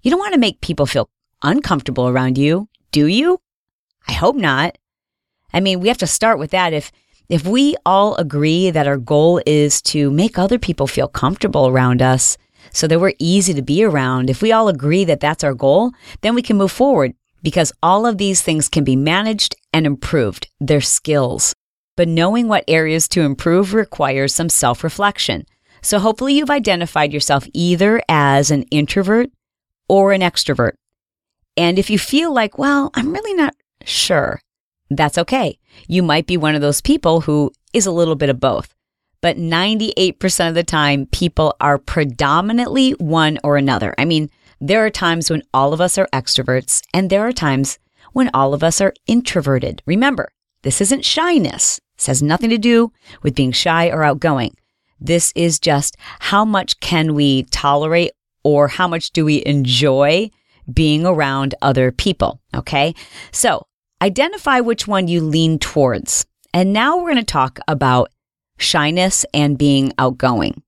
You 0.01 0.11
don't 0.11 0.19
want 0.19 0.33
to 0.33 0.39
make 0.39 0.59
people 0.59 0.85
feel 0.85 1.09
uncomfortable 1.41 2.07
around 2.09 2.37
you, 2.37 2.67
do 2.91 3.05
you? 3.05 3.39
I 4.07 4.13
hope 4.13 4.35
not. 4.35 4.77
I 5.53 5.61
mean, 5.61 5.79
we 5.79 5.87
have 5.87 5.97
to 5.99 6.07
start 6.07 6.37
with 6.37 6.51
that. 6.51 6.73
If 6.73 6.91
if 7.29 7.45
we 7.45 7.75
all 7.85 8.15
agree 8.15 8.69
that 8.69 8.87
our 8.87 8.97
goal 8.97 9.41
is 9.45 9.81
to 9.83 10.11
make 10.11 10.37
other 10.37 10.59
people 10.59 10.87
feel 10.87 11.07
comfortable 11.07 11.67
around 11.67 12.01
us 12.01 12.37
so 12.73 12.85
that 12.87 12.99
we're 12.99 13.13
easy 13.17 13.53
to 13.53 13.61
be 13.61 13.83
around, 13.83 14.29
if 14.29 14.41
we 14.41 14.51
all 14.51 14.67
agree 14.67 15.05
that 15.05 15.21
that's 15.21 15.43
our 15.43 15.53
goal, 15.53 15.91
then 16.21 16.35
we 16.35 16.41
can 16.41 16.57
move 16.57 16.71
forward 16.71 17.13
because 17.41 17.71
all 17.81 18.05
of 18.05 18.17
these 18.17 18.41
things 18.41 18.67
can 18.67 18.83
be 18.83 18.97
managed 18.97 19.55
and 19.71 19.85
improved. 19.85 20.49
They're 20.59 20.81
skills. 20.81 21.53
But 21.95 22.09
knowing 22.09 22.49
what 22.49 22.65
areas 22.67 23.07
to 23.09 23.21
improve 23.21 23.73
requires 23.73 24.33
some 24.35 24.49
self 24.49 24.83
reflection. 24.83 25.45
So 25.83 25.99
hopefully 25.99 26.33
you've 26.33 26.49
identified 26.49 27.13
yourself 27.13 27.45
either 27.53 28.01
as 28.07 28.49
an 28.49 28.63
introvert 28.63 29.29
or 29.89 30.13
an 30.13 30.21
extrovert. 30.21 30.71
And 31.57 31.77
if 31.77 31.89
you 31.89 31.99
feel 31.99 32.33
like, 32.33 32.57
well, 32.57 32.89
I'm 32.95 33.13
really 33.13 33.33
not 33.33 33.53
sure, 33.83 34.39
that's 34.89 35.17
okay. 35.17 35.59
You 35.87 36.01
might 36.01 36.25
be 36.25 36.37
one 36.37 36.55
of 36.55 36.61
those 36.61 36.81
people 36.81 37.21
who 37.21 37.51
is 37.73 37.85
a 37.85 37.91
little 37.91 38.15
bit 38.15 38.29
of 38.29 38.39
both. 38.39 38.73
But 39.21 39.37
98% 39.37 40.49
of 40.49 40.55
the 40.55 40.63
time, 40.63 41.05
people 41.07 41.55
are 41.59 41.77
predominantly 41.77 42.91
one 42.91 43.37
or 43.43 43.57
another. 43.57 43.93
I 43.97 44.05
mean, 44.05 44.29
there 44.59 44.85
are 44.85 44.89
times 44.89 45.29
when 45.29 45.43
all 45.53 45.73
of 45.73 45.81
us 45.81 45.97
are 45.97 46.09
extroverts, 46.13 46.81
and 46.93 47.09
there 47.09 47.27
are 47.27 47.33
times 47.33 47.77
when 48.13 48.29
all 48.33 48.53
of 48.53 48.63
us 48.63 48.79
are 48.81 48.93
introverted. 49.05 49.81
Remember, 49.85 50.29
this 50.61 50.79
isn't 50.79 51.05
shyness. 51.05 51.79
This 51.97 52.07
has 52.07 52.23
nothing 52.23 52.49
to 52.49 52.57
do 52.57 52.91
with 53.21 53.35
being 53.35 53.51
shy 53.51 53.89
or 53.89 54.03
outgoing. 54.03 54.55
This 55.03 55.33
is 55.35 55.59
just 55.59 55.97
how 56.19 56.45
much 56.45 56.79
can 56.79 57.13
we 57.13 57.43
tolerate 57.43 58.11
or 58.43 58.67
how 58.69 58.87
much 58.87 59.11
do 59.11 59.25
we 59.25 59.43
enjoy 59.45 60.31
being 60.71 61.05
around 61.05 61.55
other 61.61 61.91
people? 61.91 62.39
Okay. 62.55 62.95
So 63.31 63.67
identify 64.01 64.61
which 64.61 64.87
one 64.87 65.07
you 65.07 65.21
lean 65.21 65.59
towards. 65.59 66.25
And 66.53 66.71
now 66.71 66.97
we're 66.97 67.11
going 67.11 67.17
to 67.17 67.23
talk 67.23 67.59
about 67.67 68.09
shyness 68.57 69.25
and 69.33 69.57
being 69.57 69.91
outgoing. 69.97 70.63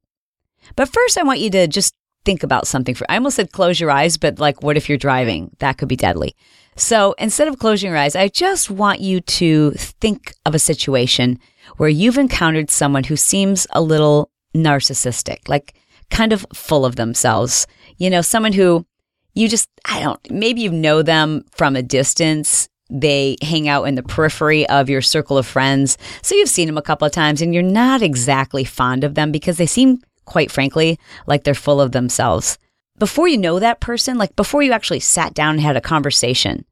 But 0.75 0.89
first, 0.89 1.17
I 1.17 1.23
want 1.23 1.39
you 1.39 1.49
to 1.51 1.67
just 1.67 1.95
think 2.25 2.43
about 2.43 2.67
something. 2.67 2.95
For 2.95 3.09
I 3.09 3.15
almost 3.15 3.35
said 3.37 3.51
close 3.51 3.79
your 3.79 3.91
eyes, 3.91 4.17
but 4.17 4.39
like, 4.39 4.63
what 4.63 4.77
if 4.77 4.89
you're 4.89 4.97
driving? 4.97 5.55
That 5.59 5.77
could 5.77 5.87
be 5.87 5.95
deadly. 5.95 6.35
So 6.75 7.13
instead 7.17 7.47
of 7.47 7.59
closing 7.59 7.89
your 7.89 7.97
eyes, 7.97 8.15
I 8.15 8.27
just 8.27 8.69
want 8.69 8.99
you 8.99 9.21
to 9.21 9.71
think 9.71 10.33
of 10.45 10.55
a 10.55 10.59
situation 10.59 11.39
where 11.77 11.89
you've 11.89 12.17
encountered 12.17 12.69
someone 12.69 13.03
who 13.03 13.15
seems 13.15 13.67
a 13.71 13.81
little 13.81 14.29
narcissistic, 14.55 15.47
like 15.47 15.75
kind 16.09 16.33
of 16.33 16.45
full 16.53 16.85
of 16.85 16.95
themselves. 16.95 17.67
You 17.97 18.09
know, 18.09 18.21
someone 18.21 18.53
who 18.53 18.85
you 19.33 19.49
just, 19.49 19.69
I 19.85 19.99
don't, 19.99 20.19
maybe 20.31 20.61
you 20.61 20.71
know 20.71 21.01
them 21.01 21.45
from 21.51 21.75
a 21.75 21.83
distance. 21.83 22.69
They 22.89 23.35
hang 23.41 23.67
out 23.67 23.83
in 23.83 23.95
the 23.95 24.03
periphery 24.03 24.67
of 24.69 24.89
your 24.89 25.01
circle 25.01 25.37
of 25.37 25.45
friends. 25.45 25.97
So 26.21 26.35
you've 26.35 26.49
seen 26.49 26.67
them 26.67 26.77
a 26.77 26.83
couple 26.83 27.05
of 27.05 27.11
times 27.11 27.41
and 27.41 27.53
you're 27.53 27.63
not 27.63 28.01
exactly 28.01 28.63
fond 28.63 29.03
of 29.03 29.15
them 29.15 29.31
because 29.31 29.57
they 29.57 29.65
seem, 29.65 29.99
quite 30.25 30.51
frankly, 30.51 30.99
like 31.27 31.43
they're 31.43 31.53
full 31.53 31.81
of 31.81 31.91
themselves. 31.91 32.57
Before 32.97 33.27
you 33.27 33.37
know 33.37 33.59
that 33.59 33.81
person, 33.81 34.17
like 34.17 34.35
before 34.35 34.63
you 34.63 34.71
actually 34.71 35.01
sat 35.01 35.33
down 35.33 35.55
and 35.55 35.61
had 35.61 35.75
a 35.75 35.81
conversation, 35.81 36.63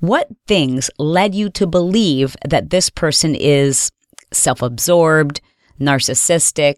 what 0.00 0.28
things 0.48 0.90
led 0.98 1.34
you 1.34 1.50
to 1.50 1.66
believe 1.66 2.36
that 2.48 2.70
this 2.70 2.90
person 2.90 3.34
is 3.34 3.92
self 4.32 4.62
absorbed, 4.62 5.40
narcissistic, 5.80 6.76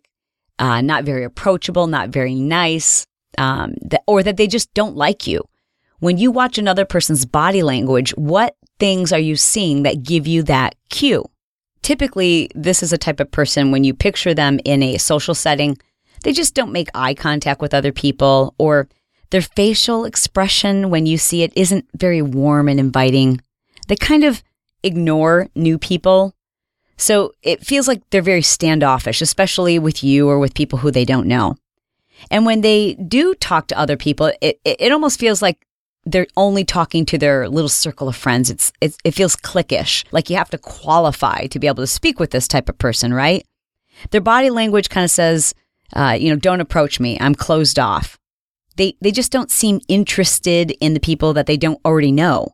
uh, 0.58 0.80
not 0.80 1.04
very 1.04 1.24
approachable, 1.24 1.86
not 1.86 2.10
very 2.10 2.34
nice, 2.34 3.06
um, 3.38 3.74
that, 3.82 4.02
or 4.06 4.22
that 4.22 4.36
they 4.36 4.46
just 4.46 4.72
don't 4.74 4.96
like 4.96 5.26
you. 5.26 5.42
When 5.98 6.18
you 6.18 6.30
watch 6.30 6.58
another 6.58 6.84
person's 6.84 7.24
body 7.24 7.62
language, 7.62 8.10
what 8.12 8.56
things 8.78 9.12
are 9.12 9.18
you 9.18 9.36
seeing 9.36 9.84
that 9.84 10.02
give 10.02 10.26
you 10.26 10.42
that 10.44 10.74
cue? 10.90 11.24
Typically, 11.82 12.50
this 12.54 12.82
is 12.82 12.92
a 12.92 12.98
type 12.98 13.20
of 13.20 13.30
person 13.30 13.70
when 13.70 13.84
you 13.84 13.94
picture 13.94 14.34
them 14.34 14.60
in 14.64 14.82
a 14.82 14.98
social 14.98 15.34
setting, 15.34 15.78
they 16.22 16.32
just 16.32 16.54
don't 16.54 16.72
make 16.72 16.88
eye 16.94 17.14
contact 17.14 17.60
with 17.60 17.74
other 17.74 17.92
people, 17.92 18.54
or 18.58 18.88
their 19.30 19.42
facial 19.42 20.04
expression 20.04 20.90
when 20.90 21.06
you 21.06 21.18
see 21.18 21.42
it 21.42 21.52
isn't 21.56 21.86
very 21.96 22.22
warm 22.22 22.68
and 22.68 22.78
inviting. 22.78 23.40
They 23.88 23.96
kind 23.96 24.24
of 24.24 24.42
ignore 24.82 25.48
new 25.54 25.78
people. 25.78 26.34
So 26.96 27.32
it 27.42 27.64
feels 27.66 27.88
like 27.88 28.02
they're 28.10 28.22
very 28.22 28.42
standoffish, 28.42 29.22
especially 29.22 29.78
with 29.78 30.04
you 30.04 30.28
or 30.28 30.38
with 30.38 30.54
people 30.54 30.78
who 30.78 30.90
they 30.90 31.04
don't 31.04 31.26
know. 31.26 31.56
And 32.30 32.46
when 32.46 32.60
they 32.60 32.94
do 32.94 33.34
talk 33.34 33.66
to 33.68 33.78
other 33.78 33.96
people, 33.96 34.32
it, 34.40 34.60
it, 34.64 34.76
it 34.78 34.92
almost 34.92 35.18
feels 35.18 35.42
like 35.42 35.66
they're 36.04 36.26
only 36.36 36.64
talking 36.64 37.06
to 37.06 37.18
their 37.18 37.48
little 37.48 37.68
circle 37.68 38.08
of 38.08 38.16
friends. 38.16 38.50
It's, 38.50 38.72
it, 38.80 38.96
it 39.04 39.10
feels 39.12 39.36
cliquish, 39.36 40.04
like 40.12 40.30
you 40.30 40.36
have 40.36 40.50
to 40.50 40.58
qualify 40.58 41.46
to 41.46 41.58
be 41.58 41.66
able 41.66 41.82
to 41.82 41.86
speak 41.86 42.20
with 42.20 42.30
this 42.30 42.48
type 42.48 42.68
of 42.68 42.78
person, 42.78 43.14
right? 43.14 43.44
Their 44.10 44.20
body 44.20 44.50
language 44.50 44.88
kind 44.88 45.04
of 45.04 45.10
says, 45.10 45.54
uh, 45.94 46.16
you 46.18 46.30
know, 46.30 46.36
don't 46.36 46.60
approach 46.60 46.98
me. 46.98 47.18
I'm 47.20 47.34
closed 47.34 47.78
off. 47.78 48.18
They, 48.76 48.96
they 49.00 49.12
just 49.12 49.30
don't 49.30 49.50
seem 49.50 49.80
interested 49.88 50.70
in 50.80 50.94
the 50.94 51.00
people 51.00 51.34
that 51.34 51.46
they 51.46 51.56
don't 51.56 51.80
already 51.84 52.12
know. 52.12 52.48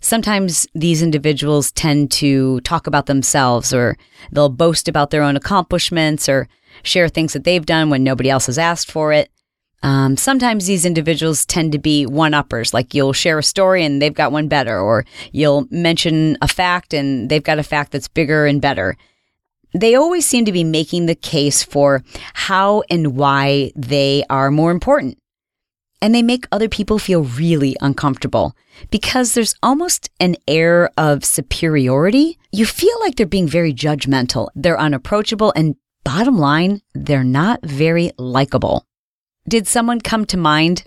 Sometimes 0.00 0.66
these 0.74 1.02
individuals 1.02 1.72
tend 1.72 2.10
to 2.12 2.60
talk 2.60 2.86
about 2.86 3.06
themselves 3.06 3.72
or 3.72 3.96
they'll 4.30 4.48
boast 4.48 4.88
about 4.88 5.10
their 5.10 5.22
own 5.22 5.36
accomplishments 5.36 6.28
or 6.28 6.48
share 6.82 7.08
things 7.08 7.32
that 7.32 7.44
they've 7.44 7.66
done 7.66 7.90
when 7.90 8.04
nobody 8.04 8.30
else 8.30 8.46
has 8.46 8.58
asked 8.58 8.90
for 8.90 9.12
it. 9.12 9.30
Um, 9.82 10.16
sometimes 10.16 10.66
these 10.66 10.84
individuals 10.84 11.44
tend 11.44 11.72
to 11.72 11.78
be 11.78 12.06
one 12.06 12.34
uppers, 12.34 12.74
like 12.74 12.94
you'll 12.94 13.12
share 13.12 13.38
a 13.38 13.42
story 13.42 13.84
and 13.84 14.00
they've 14.00 14.14
got 14.14 14.32
one 14.32 14.48
better, 14.48 14.78
or 14.78 15.04
you'll 15.32 15.66
mention 15.70 16.36
a 16.40 16.48
fact 16.48 16.94
and 16.94 17.28
they've 17.28 17.42
got 17.42 17.58
a 17.58 17.62
fact 17.62 17.92
that's 17.92 18.08
bigger 18.08 18.46
and 18.46 18.60
better. 18.60 18.96
They 19.74 19.94
always 19.94 20.26
seem 20.26 20.44
to 20.46 20.52
be 20.52 20.64
making 20.64 21.06
the 21.06 21.14
case 21.14 21.62
for 21.62 22.02
how 22.34 22.82
and 22.90 23.16
why 23.16 23.72
they 23.76 24.24
are 24.30 24.50
more 24.50 24.70
important. 24.70 25.18
And 26.02 26.14
they 26.14 26.22
make 26.22 26.46
other 26.52 26.68
people 26.68 26.98
feel 26.98 27.24
really 27.24 27.76
uncomfortable 27.80 28.54
because 28.90 29.32
there's 29.34 29.54
almost 29.62 30.10
an 30.20 30.36
air 30.46 30.90
of 30.98 31.24
superiority. 31.24 32.38
You 32.52 32.66
feel 32.66 32.98
like 33.00 33.16
they're 33.16 33.26
being 33.26 33.48
very 33.48 33.72
judgmental. 33.72 34.48
They're 34.54 34.78
unapproachable 34.78 35.52
and 35.56 35.76
bottom 36.06 36.38
line, 36.38 36.82
they're 36.94 37.24
not 37.24 37.64
very 37.64 38.12
likable. 38.16 38.86
Did 39.48 39.66
someone 39.66 40.00
come 40.00 40.24
to 40.26 40.36
mind? 40.36 40.84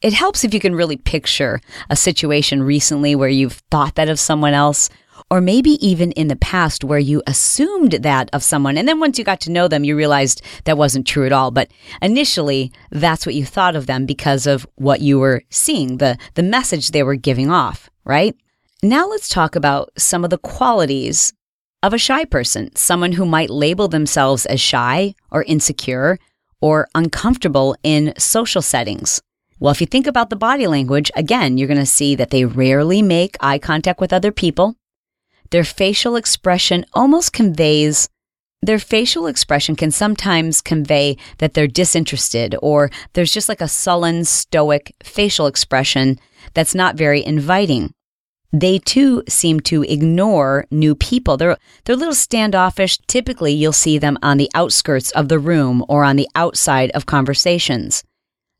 It 0.00 0.12
helps 0.12 0.44
if 0.44 0.54
you 0.54 0.60
can 0.60 0.74
really 0.76 0.96
picture 0.96 1.60
a 1.90 1.96
situation 1.96 2.62
recently 2.62 3.16
where 3.16 3.28
you've 3.28 3.60
thought 3.72 3.96
that 3.96 4.08
of 4.08 4.20
someone 4.20 4.54
else, 4.54 4.88
or 5.30 5.40
maybe 5.40 5.72
even 5.86 6.10
in 6.12 6.28
the 6.28 6.36
past 6.36 6.82
where 6.82 6.98
you 6.98 7.22
assumed 7.26 7.92
that 7.92 8.28
of 8.32 8.42
someone. 8.42 8.76
And 8.76 8.88
then 8.88 8.98
once 8.98 9.16
you 9.16 9.24
got 9.24 9.40
to 9.42 9.50
know 9.50 9.68
them, 9.68 9.84
you 9.84 9.96
realized 9.96 10.42
that 10.64 10.76
wasn't 10.76 11.06
true 11.06 11.24
at 11.24 11.32
all. 11.32 11.52
But 11.52 11.70
initially, 12.02 12.72
that's 12.90 13.24
what 13.24 13.36
you 13.36 13.44
thought 13.44 13.76
of 13.76 13.86
them 13.86 14.06
because 14.06 14.46
of 14.46 14.66
what 14.74 15.00
you 15.00 15.18
were 15.20 15.42
seeing, 15.48 15.98
the, 15.98 16.18
the 16.34 16.42
message 16.42 16.88
they 16.88 17.04
were 17.04 17.14
giving 17.14 17.50
off, 17.50 17.88
right? 18.04 18.34
Now 18.82 19.06
let's 19.06 19.28
talk 19.28 19.54
about 19.54 19.90
some 19.96 20.24
of 20.24 20.30
the 20.30 20.38
qualities 20.38 21.32
of 21.82 21.94
a 21.94 21.98
shy 21.98 22.24
person, 22.24 22.74
someone 22.74 23.12
who 23.12 23.24
might 23.24 23.50
label 23.50 23.88
themselves 23.88 24.46
as 24.46 24.60
shy 24.60 25.14
or 25.30 25.44
insecure 25.44 26.18
or 26.60 26.88
uncomfortable 26.94 27.76
in 27.82 28.12
social 28.18 28.62
settings. 28.62 29.22
Well, 29.60 29.70
if 29.70 29.80
you 29.80 29.86
think 29.86 30.06
about 30.06 30.30
the 30.30 30.36
body 30.36 30.66
language, 30.66 31.10
again, 31.14 31.56
you're 31.56 31.68
going 31.68 31.78
to 31.78 31.86
see 31.86 32.14
that 32.16 32.30
they 32.30 32.44
rarely 32.46 33.02
make 33.02 33.36
eye 33.40 33.58
contact 33.58 34.00
with 34.00 34.12
other 34.12 34.32
people. 34.32 34.76
Their 35.50 35.64
facial 35.64 36.16
expression 36.16 36.84
almost 36.92 37.32
conveys, 37.32 38.08
their 38.62 38.78
facial 38.78 39.26
expression 39.26 39.74
can 39.74 39.90
sometimes 39.90 40.60
convey 40.60 41.16
that 41.38 41.54
they're 41.54 41.66
disinterested 41.66 42.54
or 42.62 42.90
there's 43.14 43.32
just 43.32 43.48
like 43.48 43.60
a 43.60 43.68
sullen, 43.68 44.24
stoic 44.24 44.94
facial 45.02 45.46
expression 45.46 46.18
that's 46.54 46.74
not 46.74 46.96
very 46.96 47.24
inviting 47.24 47.92
they 48.52 48.78
too 48.78 49.22
seem 49.28 49.60
to 49.60 49.82
ignore 49.84 50.66
new 50.70 50.94
people. 50.94 51.36
They're, 51.36 51.56
they're 51.84 51.94
a 51.94 51.98
little 51.98 52.14
standoffish. 52.14 52.98
Typically, 53.06 53.52
you'll 53.52 53.72
see 53.72 53.98
them 53.98 54.18
on 54.22 54.38
the 54.38 54.50
outskirts 54.54 55.10
of 55.12 55.28
the 55.28 55.38
room 55.38 55.84
or 55.88 56.04
on 56.04 56.16
the 56.16 56.28
outside 56.34 56.90
of 56.90 57.06
conversations. 57.06 58.02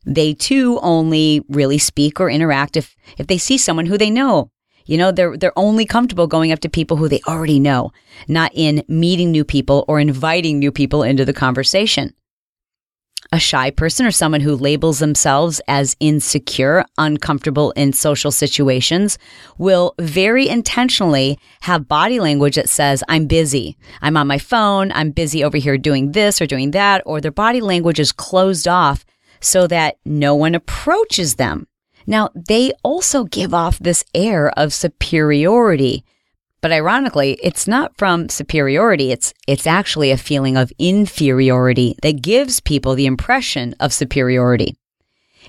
They 0.07 0.33
too 0.33 0.79
only 0.81 1.43
really 1.49 1.79
speak 1.79 2.21
or 2.21 2.31
interact 2.31 2.77
if, 2.77 2.95
if 3.19 3.27
they 3.27 3.39
see 3.39 3.59
someone 3.59 3.87
who 3.87 3.99
they 3.99 4.11
know. 4.11 4.51
You 4.91 4.99
know, 4.99 5.13
they're, 5.13 5.37
they're 5.37 5.57
only 5.57 5.87
comfortable 5.87 6.27
going 6.27 6.51
up 6.51 6.59
to 6.61 6.69
people 6.69 6.97
who 6.97 7.09
they 7.09 7.21
already 7.29 7.61
know, 7.61 7.93
not 8.27 8.51
in 8.55 8.83
meeting 8.89 9.31
new 9.31 9.45
people 9.45 9.85
or 9.87 10.01
inviting 10.01 10.59
new 10.59 10.73
people 10.73 11.05
into 11.05 11.25
the 11.25 11.33
conversation 11.33 12.13
a 13.33 13.39
shy 13.39 13.71
person 13.71 14.05
or 14.05 14.11
someone 14.11 14.41
who 14.41 14.57
labels 14.57 14.99
themselves 14.99 15.61
as 15.69 15.97
insecure, 16.01 16.85
uncomfortable 16.99 17.71
in 17.73 17.93
social 17.93 18.33
situations 18.33 19.19
will 19.57 19.95
very 20.01 20.49
intentionally 20.49 21.39
have 21.61 21.87
body 21.87 22.19
language 22.19 22.57
that 22.57 22.69
says, 22.69 23.05
I'm 23.09 23.27
busy. 23.27 23.77
I'm 24.03 24.17
on 24.17 24.27
my 24.27 24.39
phone. 24.39 24.91
I'm 24.93 25.13
busy 25.13 25.45
over 25.45 25.59
here 25.59 25.79
doing 25.79 26.11
this 26.11 26.41
or 26.41 26.47
doing 26.47 26.73
that. 26.73 27.03
Or 27.07 27.21
their 27.21 27.31
body 27.31 27.61
language 27.61 28.01
is 28.01 28.11
closed 28.11 28.67
off 28.67 29.05
so 29.41 29.69
that 29.69 29.99
no 30.05 30.35
one 30.35 30.57
approaches 30.57 31.37
them. 31.37 31.69
Now, 32.11 32.29
they 32.35 32.73
also 32.83 33.25
give 33.25 33.55
off 33.55 33.79
this 33.79 34.05
air 34.15 34.51
of 34.59 34.75
superiority 34.75 36.05
but 36.61 36.73
ironically, 36.73 37.39
it's 37.43 37.67
not 37.67 37.97
from 37.97 38.29
superiority. 38.29 39.13
It's, 39.13 39.33
it's 39.47 39.67
actually 39.67 40.11
a 40.11 40.17
feeling 40.17 40.57
of 40.57 40.73
inferiority 40.79 41.97
that 42.03 42.23
gives 42.23 42.61
people 42.61 42.95
the 42.95 43.07
impression 43.07 43.75
of 43.81 43.93
superiority. 43.93 44.77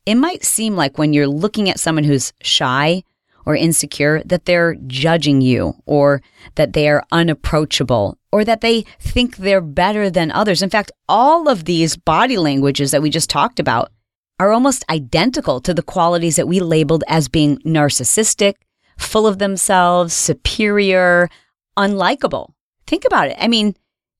It 0.06 0.16
might 0.16 0.46
seem 0.46 0.76
like 0.76 0.98
when 0.98 1.14
you're 1.14 1.28
looking 1.28 1.70
at 1.70 1.80
someone 1.80 2.06
who's 2.06 2.32
shy 2.42 3.04
or 3.46 3.56
insecure 3.56 4.22
that 4.26 4.46
they're 4.46 4.76
judging 4.88 5.42
you 5.42 5.74
or 5.86 6.22
that 6.56 6.74
they 6.74 6.88
are 6.88 7.04
unapproachable 7.12 8.18
or 8.32 8.46
that 8.46 8.62
they 8.62 8.86
think 9.00 9.36
they're 9.36 9.62
better 9.62 10.10
than 10.10 10.32
others. 10.32 10.62
In 10.62 10.70
fact, 10.70 10.92
all 11.10 11.50
of 11.50 11.66
these 11.66 11.98
body 11.98 12.38
languages 12.38 12.92
that 12.92 13.02
we 13.02 13.10
just 13.10 13.30
talked 13.30 13.60
about 13.60 13.92
are 14.42 14.52
almost 14.52 14.84
identical 14.90 15.62
to 15.62 15.72
the 15.72 15.84
qualities 15.84 16.36
that 16.36 16.48
we 16.48 16.60
labeled 16.60 17.04
as 17.08 17.28
being 17.28 17.60
narcissistic, 17.60 18.56
full 18.98 19.28
of 19.28 19.38
themselves, 19.38 20.16
superior, 20.16 21.30
unlikable. 21.78 22.50
Think 22.88 23.06
about 23.06 23.28
it. 23.28 23.38
I 23.40 23.48
mean, 23.48 23.76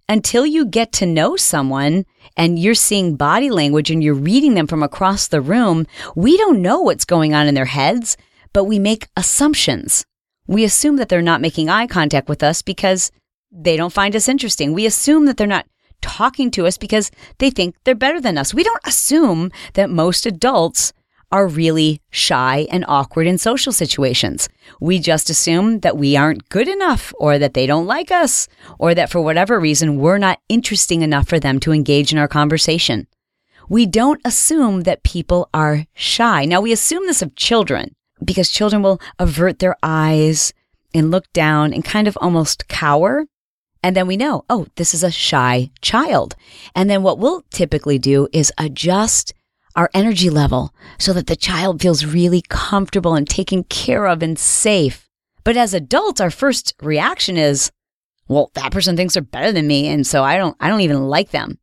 until 0.08 0.46
you 0.46 0.68
get 0.68 0.92
to 0.92 1.08
know 1.08 1.36
someone 1.38 2.06
and 2.38 2.60
you're 2.60 2.76
seeing 2.76 3.16
body 3.16 3.50
language 3.50 3.90
and 3.90 4.04
you're 4.04 4.14
reading 4.14 4.54
them 4.54 4.68
from 4.68 4.84
across 4.84 5.28
the 5.28 5.42
room, 5.42 5.88
we 6.16 6.38
don't 6.38 6.62
know 6.62 6.82
what's 6.82 7.04
going 7.04 7.34
on 7.34 7.48
in 7.48 7.56
their 7.56 7.66
heads, 7.66 8.16
but 8.54 8.66
we 8.66 8.78
make 8.78 9.08
assumptions. 9.18 10.06
We 10.46 10.64
assume 10.64 10.98
that 10.98 11.10
they're 11.10 11.24
not 11.24 11.42
making 11.42 11.70
eye 11.70 11.88
contact 11.88 12.30
with 12.30 12.44
us 12.44 12.62
because 12.62 13.12
they 13.52 13.76
don't 13.76 13.92
find 13.92 14.16
us 14.16 14.30
interesting. 14.30 14.74
We 14.74 14.86
assume 14.86 15.26
that 15.26 15.38
they're 15.38 15.48
not 15.48 15.66
talking 16.02 16.52
to 16.52 16.66
us 16.66 16.78
because 16.78 17.12
they 17.38 17.50
think 17.50 17.76
they're 17.84 17.96
better 17.96 18.22
than 18.22 18.38
us. 18.38 18.54
We 18.54 18.64
don't 18.64 18.86
assume 18.86 19.52
that 19.74 19.90
most 19.90 20.26
adults 20.26 20.94
are 21.32 21.48
really 21.48 22.02
shy 22.10 22.68
and 22.72 22.84
awkward 22.88 23.26
in 23.26 23.38
social 23.38 23.72
situations. 23.72 24.50
We 24.80 25.00
just 25.00 25.30
assume 25.30 25.80
that 25.80 25.98
we 25.98 26.18
aren't 26.18 26.50
good 26.50 26.68
enough 26.68 27.14
or 27.20 27.40
that 27.40 27.54
they 27.54 27.66
don't 27.66 27.88
like 27.88 28.12
us 28.12 28.48
or 28.80 28.94
that 28.94 29.10
for 29.10 29.22
whatever 29.22 29.60
reason 29.60 29.98
we're 29.98 30.18
not 30.18 30.40
interesting 30.50 31.02
enough 31.02 31.28
for 31.28 31.40
them 31.40 31.60
to 31.62 31.72
engage 31.72 32.12
in 32.12 32.20
our 32.20 32.28
conversation. 32.28 33.08
We 33.70 33.86
don't 33.86 34.20
assume 34.26 34.82
that 34.82 35.04
people 35.04 35.50
are 35.54 35.86
shy. 35.94 36.44
Now 36.44 36.60
we 36.60 36.74
assume 36.74 37.06
this 37.06 37.22
of 37.22 37.36
children 37.36 37.96
because 38.24 38.50
children 38.50 38.84
will 38.84 39.00
avert 39.18 39.60
their 39.60 39.78
eyes 39.82 40.54
and 40.94 41.10
look 41.10 41.32
down 41.32 41.74
and 41.74 41.86
kind 41.86 42.08
of 42.08 42.18
almost 42.20 42.68
cower. 42.68 43.26
And 43.84 43.96
then 43.96 44.08
we 44.08 44.18
know, 44.18 44.46
oh, 44.50 44.68
this 44.76 44.94
is 44.94 45.04
a 45.04 45.12
shy 45.12 45.72
child. 45.82 46.36
And 46.76 46.90
then 46.90 47.04
what 47.04 47.18
we'll 47.18 47.44
typically 47.50 47.98
do 47.98 48.28
is 48.32 48.54
adjust 48.58 49.34
our 49.76 49.90
energy 49.94 50.30
level 50.30 50.74
so 51.00 51.14
that 51.14 51.28
the 51.28 51.36
child 51.36 51.82
feels 51.82 52.06
really 52.06 52.44
comfortable 52.50 53.16
and 53.16 53.28
taken 53.28 53.64
care 53.64 54.06
of 54.06 54.22
and 54.22 54.38
safe. 54.38 55.10
But 55.44 55.58
as 55.58 55.74
adults, 55.74 56.22
our 56.22 56.30
first 56.30 56.76
reaction 56.82 57.38
is, 57.38 57.72
well, 58.28 58.52
that 58.54 58.72
person 58.72 58.96
thinks 58.96 59.16
they're 59.16 59.24
better 59.24 59.52
than 59.52 59.68
me. 59.68 59.88
And 59.88 60.06
so 60.06 60.24
I 60.24 60.38
don't, 60.38 60.56
I 60.60 60.68
don't 60.70 60.82
even 60.82 61.08
like 61.08 61.32
them. 61.32 61.58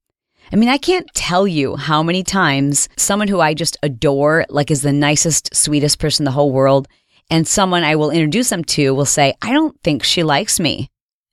I 0.53 0.57
mean, 0.57 0.71
I 0.71 0.79
can't 0.79 1.09
tell 1.15 1.47
you 1.47 1.77
how 1.77 2.03
many 2.03 2.23
times 2.23 2.89
someone 2.97 3.29
who 3.29 3.41
I 3.41 3.55
just 3.55 3.77
adore, 3.83 4.47
like 4.49 4.71
is 4.71 4.83
the 4.83 4.93
nicest, 4.93 5.55
sweetest 5.55 5.99
person 5.99 6.23
in 6.23 6.25
the 6.25 6.33
whole 6.33 6.51
world, 6.51 6.89
and 7.31 7.47
someone 7.47 7.85
I 7.85 7.97
will 7.97 8.11
introduce 8.11 8.49
them 8.49 8.65
to 8.65 8.95
will 8.95 9.05
say, 9.05 9.35
I 9.43 9.53
don't 9.53 9.79
think 9.83 10.03
she 10.03 10.23
likes 10.23 10.59
me. 10.59 10.91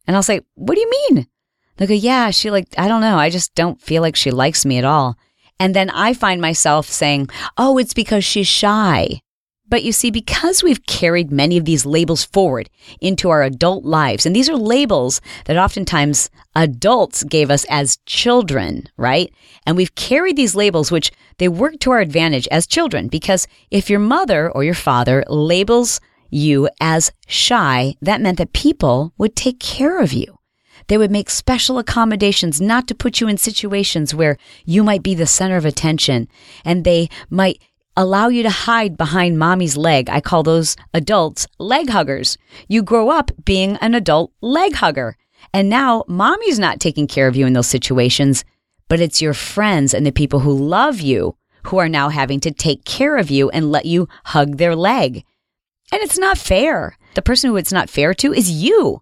And 0.08 0.16
I'll 0.16 0.24
say, 0.24 0.42
What 0.56 0.76
do 0.76 0.82
you 0.82 0.92
mean? 1.10 1.28
They'll 1.78 1.88
go, 1.88 1.94
Yeah, 1.94 2.32
she 2.32 2.52
like, 2.52 2.68
I 2.78 2.88
don't 2.88 3.02
know. 3.02 3.18
I 3.18 3.30
just 3.30 3.56
don't 3.56 3.82
feel 3.82 4.02
like 4.02 4.16
she 4.16 4.32
likes 4.32 4.66
me 4.66 4.78
at 4.78 4.86
all. 4.86 5.18
And 5.60 5.74
then 5.74 5.90
I 5.90 6.14
find 6.14 6.42
myself 6.42 6.88
saying, 6.88 7.30
oh, 7.58 7.78
it's 7.78 7.94
because 7.94 8.26
she's 8.26 8.48
shy. 8.48 9.22
But 9.68 9.84
you 9.84 9.92
see, 9.94 10.12
because 10.12 10.62
we've 10.62 10.86
carried 10.86 11.32
many 11.32 11.58
of 11.58 11.66
these 11.66 11.88
labels 11.88 12.24
forward 12.24 12.70
into 13.02 13.30
our 13.30 13.42
adult 13.42 13.84
lives, 13.84 14.26
and 14.26 14.36
these 14.36 14.48
are 14.48 14.56
labels 14.56 15.22
that 15.46 15.58
oftentimes 15.58 16.30
adults 16.56 17.24
gave 17.24 17.50
us 17.50 17.66
as 17.68 17.98
children, 18.06 18.88
right? 18.96 19.34
And 19.66 19.76
we've 19.76 19.96
carried 19.96 20.36
these 20.36 20.56
labels, 20.56 20.92
which 20.92 21.12
they 21.40 21.48
work 21.48 21.80
to 21.80 21.92
our 21.92 22.00
advantage 22.00 22.48
as 22.50 22.68
children, 22.68 23.08
because 23.08 23.48
if 23.72 23.90
your 23.90 24.00
mother 24.00 24.52
or 24.52 24.64
your 24.64 24.76
father 24.76 25.24
labels 25.28 26.00
you 26.36 26.70
as 26.82 27.12
shy, 27.28 27.96
that 28.02 28.22
meant 28.22 28.38
that 28.38 28.54
people 28.54 29.14
would 29.18 29.36
take 29.36 29.60
care 29.60 30.00
of 30.00 30.14
you. 30.14 30.38
They 30.88 30.98
would 30.98 31.12
make 31.12 31.30
special 31.30 31.80
accommodations 31.80 32.62
not 32.62 32.88
to 32.88 32.96
put 32.96 33.20
you 33.20 33.28
in 33.28 33.38
situations 33.38 34.14
where 34.14 34.38
you 34.66 34.84
might 34.84 35.02
be 35.02 35.16
the 35.16 35.26
center 35.26 35.56
of 35.56 35.66
attention 35.66 36.28
and 36.64 36.84
they 36.84 37.10
might 37.30 37.62
allow 37.98 38.28
you 38.28 38.44
to 38.44 38.50
hide 38.50 38.98
behind 38.98 39.40
mommy's 39.40 39.78
leg. 39.78 40.10
I 40.10 40.20
call 40.20 40.44
those 40.44 40.76
adults 40.94 41.48
leg 41.58 41.90
huggers. 41.90 42.38
You 42.68 42.84
grow 42.84 43.10
up 43.10 43.32
being 43.46 43.78
an 43.78 43.96
adult 43.96 44.32
leg 44.42 44.76
hugger. 44.76 45.18
And 45.54 45.70
now 45.70 46.04
mommy's 46.08 46.60
not 46.60 46.80
taking 46.80 47.08
care 47.08 47.28
of 47.28 47.36
you 47.36 47.46
in 47.46 47.54
those 47.54 47.68
situations, 47.68 48.44
but 48.90 49.00
it's 49.00 49.22
your 49.22 49.34
friends 49.34 49.94
and 49.94 50.06
the 50.06 50.12
people 50.12 50.42
who 50.42 50.52
love 50.52 51.00
you 51.00 51.38
who 51.68 51.78
are 51.78 51.90
now 51.90 52.10
having 52.10 52.40
to 52.42 52.52
take 52.52 52.86
care 52.86 53.18
of 53.18 53.32
you 53.32 53.50
and 53.50 53.72
let 53.72 53.86
you 53.86 54.08
hug 54.26 54.58
their 54.58 54.76
leg. 54.76 55.24
And 55.96 56.04
it's 56.04 56.18
not 56.18 56.38
fair. 56.38 56.98
The 57.14 57.22
person 57.22 57.50
who 57.50 57.56
it's 57.56 57.72
not 57.72 57.90
fair 57.90 58.14
to 58.16 58.34
is 58.34 58.52
you. 58.52 59.02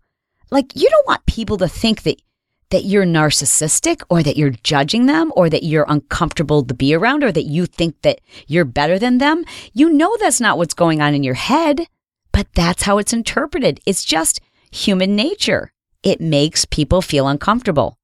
Like 0.52 0.76
you 0.76 0.88
don't 0.92 1.08
want 1.08 1.26
people 1.26 1.58
to 1.58 1.68
think 1.68 2.04
that 2.04 2.22
that 2.70 2.86
you're 2.86 3.04
narcissistic 3.04 4.04
or 4.12 4.22
that 4.22 4.38
you're 4.38 4.52
judging 4.62 5.08
them 5.08 5.34
or 5.36 5.50
that 5.50 5.64
you're 5.64 5.88
uncomfortable 5.90 6.64
to 6.64 6.74
be 6.76 6.94
around 6.94 7.24
or 7.24 7.32
that 7.32 7.46
you 7.46 7.66
think 7.66 8.00
that 8.04 8.22
you're 8.46 8.64
better 8.64 9.00
than 9.00 9.18
them. 9.18 9.44
You 9.74 9.90
know 9.90 10.16
that's 10.20 10.40
not 10.40 10.60
what's 10.60 10.76
going 10.76 11.02
on 11.02 11.16
in 11.16 11.24
your 11.24 11.34
head, 11.34 11.88
but 12.32 12.46
that's 12.54 12.84
how 12.84 13.00
it's 13.00 13.12
interpreted. 13.12 13.80
It's 13.88 14.06
just 14.06 14.40
human 14.72 15.16
nature. 15.16 15.74
It 16.04 16.22
makes 16.22 16.64
people 16.64 17.02
feel 17.02 17.28
uncomfortable. 17.28 17.98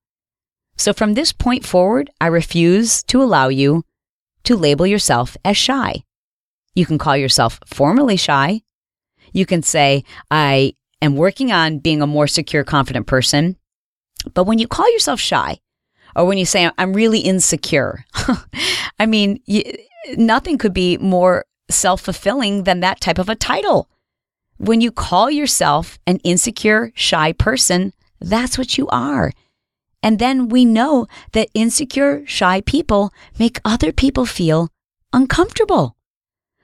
So 0.78 0.94
from 0.94 1.14
this 1.14 1.32
point 1.32 1.64
forward, 1.64 2.10
I 2.20 2.26
refuse 2.26 3.04
to 3.04 3.22
allow 3.22 3.50
you 3.50 3.84
to 4.46 4.56
label 4.56 4.88
yourself 4.88 5.38
as 5.46 5.58
shy. 5.58 6.06
You 6.74 6.88
can 6.88 6.98
call 6.98 7.16
yourself 7.16 7.60
formally 7.68 8.18
shy. 8.18 8.64
You 9.34 9.46
can 9.46 9.64
say, 9.64 10.04
I 10.30 10.74
am 11.02 11.16
working 11.16 11.52
on 11.52 11.80
being 11.80 12.02
a 12.02 12.08
more 12.08 12.28
secure, 12.28 12.64
confident 12.64 13.08
person. 13.08 13.58
But 14.34 14.46
when 14.46 14.60
you 14.60 14.68
call 14.68 14.92
yourself 14.92 15.20
shy, 15.20 15.60
or 16.16 16.26
when 16.26 16.38
you 16.38 16.46
say, 16.46 16.70
I'm 16.78 16.94
really 16.94 17.20
insecure, 17.20 18.06
I 19.00 19.06
mean, 19.06 19.40
you, 19.46 19.64
nothing 20.18 20.58
could 20.58 20.74
be 20.74 20.98
more 20.98 21.46
self 21.70 22.02
fulfilling 22.02 22.64
than 22.64 22.80
that 22.80 23.00
type 23.00 23.20
of 23.20 23.30
a 23.30 23.36
title. 23.36 23.90
When 24.58 24.82
you 24.82 24.92
call 24.92 25.32
yourself 25.32 26.00
an 26.06 26.18
insecure, 26.24 26.92
shy 26.96 27.32
person, 27.34 27.94
that's 28.20 28.58
what 28.58 28.78
you 28.78 28.88
are. 28.90 29.32
And 30.02 30.20
then 30.20 30.50
we 30.50 30.66
know 30.66 31.08
that 31.34 31.50
insecure, 31.54 32.24
shy 32.26 32.62
people 32.62 33.14
make 33.38 33.60
other 33.64 33.92
people 33.92 34.26
feel 34.26 34.70
uncomfortable. 35.14 35.96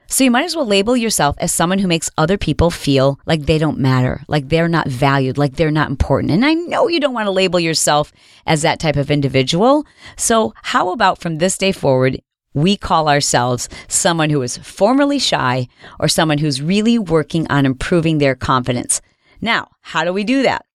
So 0.07 0.23
you 0.23 0.31
might 0.31 0.45
as 0.45 0.55
well 0.55 0.65
label 0.65 0.95
yourself 0.95 1.35
as 1.39 1.51
someone 1.51 1.79
who 1.79 1.87
makes 1.87 2.11
other 2.17 2.37
people 2.37 2.69
feel 2.69 3.19
like 3.25 3.45
they 3.45 3.57
don't 3.57 3.79
matter, 3.79 4.23
like 4.27 4.49
they're 4.49 4.67
not 4.67 4.87
valued, 4.87 5.37
like 5.37 5.55
they're 5.55 5.71
not 5.71 5.89
important. 5.89 6.31
And 6.31 6.45
I 6.45 6.53
know 6.53 6.87
you 6.87 6.99
don't 6.99 7.13
want 7.13 7.25
to 7.27 7.31
label 7.31 7.59
yourself 7.59 8.13
as 8.45 8.61
that 8.61 8.79
type 8.79 8.95
of 8.95 9.09
individual. 9.09 9.85
So 10.15 10.53
how 10.61 10.91
about 10.91 11.19
from 11.19 11.37
this 11.37 11.57
day 11.57 11.71
forward, 11.71 12.21
we 12.53 12.77
call 12.77 13.09
ourselves 13.09 13.67
someone 13.87 14.29
who 14.29 14.41
is 14.41 14.57
formerly 14.57 15.19
shy 15.19 15.67
or 15.99 16.07
someone 16.07 16.37
who's 16.37 16.61
really 16.61 16.97
working 16.97 17.45
on 17.49 17.65
improving 17.65 18.17
their 18.17 18.35
confidence. 18.35 19.01
Now, 19.41 19.69
how 19.81 20.05
do 20.05 20.13
we 20.13 20.23
do 20.23 20.43
that? 20.43 20.65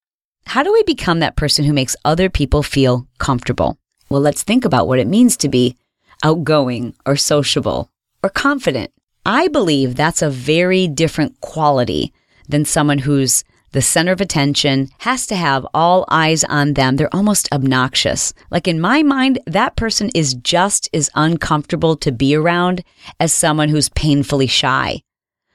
How 0.45 0.63
do 0.63 0.73
we 0.73 0.83
become 0.83 1.21
that 1.21 1.37
person 1.37 1.65
who 1.65 1.73
makes 1.73 1.97
other 2.05 2.29
people 2.29 2.63
feel 2.63 3.07
comfortable? 3.19 3.79
Well, 4.11 4.21
let's 4.21 4.43
think 4.43 4.65
about 4.65 4.89
what 4.89 4.99
it 4.99 5.07
means 5.07 5.37
to 5.39 5.49
be 5.49 5.77
outgoing 6.23 6.95
or 7.07 7.17
sociable 7.17 7.91
or 8.23 8.29
confident. 8.29 8.93
I 9.25 9.49
believe 9.49 9.95
that's 9.95 10.23
a 10.23 10.31
very 10.31 10.89
different 10.89 11.41
quality 11.41 12.13
than 12.49 12.65
someone 12.65 12.99
who's 12.99 13.45
the 13.73 13.83
center 13.83 14.13
of 14.13 14.21
attention, 14.21 14.89
has 14.99 15.27
to 15.27 15.37
have 15.37 15.67
all 15.73 16.05
eyes 16.09 16.43
on 16.45 16.75
them. 16.75 16.97
They're 16.97 17.15
almost 17.15 17.53
obnoxious. 17.53 18.33
Like 18.51 18.67
in 18.67 18.81
my 18.81 19.03
mind, 19.03 19.39
that 19.47 19.77
person 19.77 20.11
is 20.15 20.35
just 20.35 20.89
as 20.93 21.11
uncomfortable 21.15 21.97
to 21.99 22.11
be 22.11 22.35
around 22.35 22.83
as 23.21 23.33
someone 23.33 23.69
who's 23.69 23.89
painfully 23.91 24.49
shy. 24.49 25.03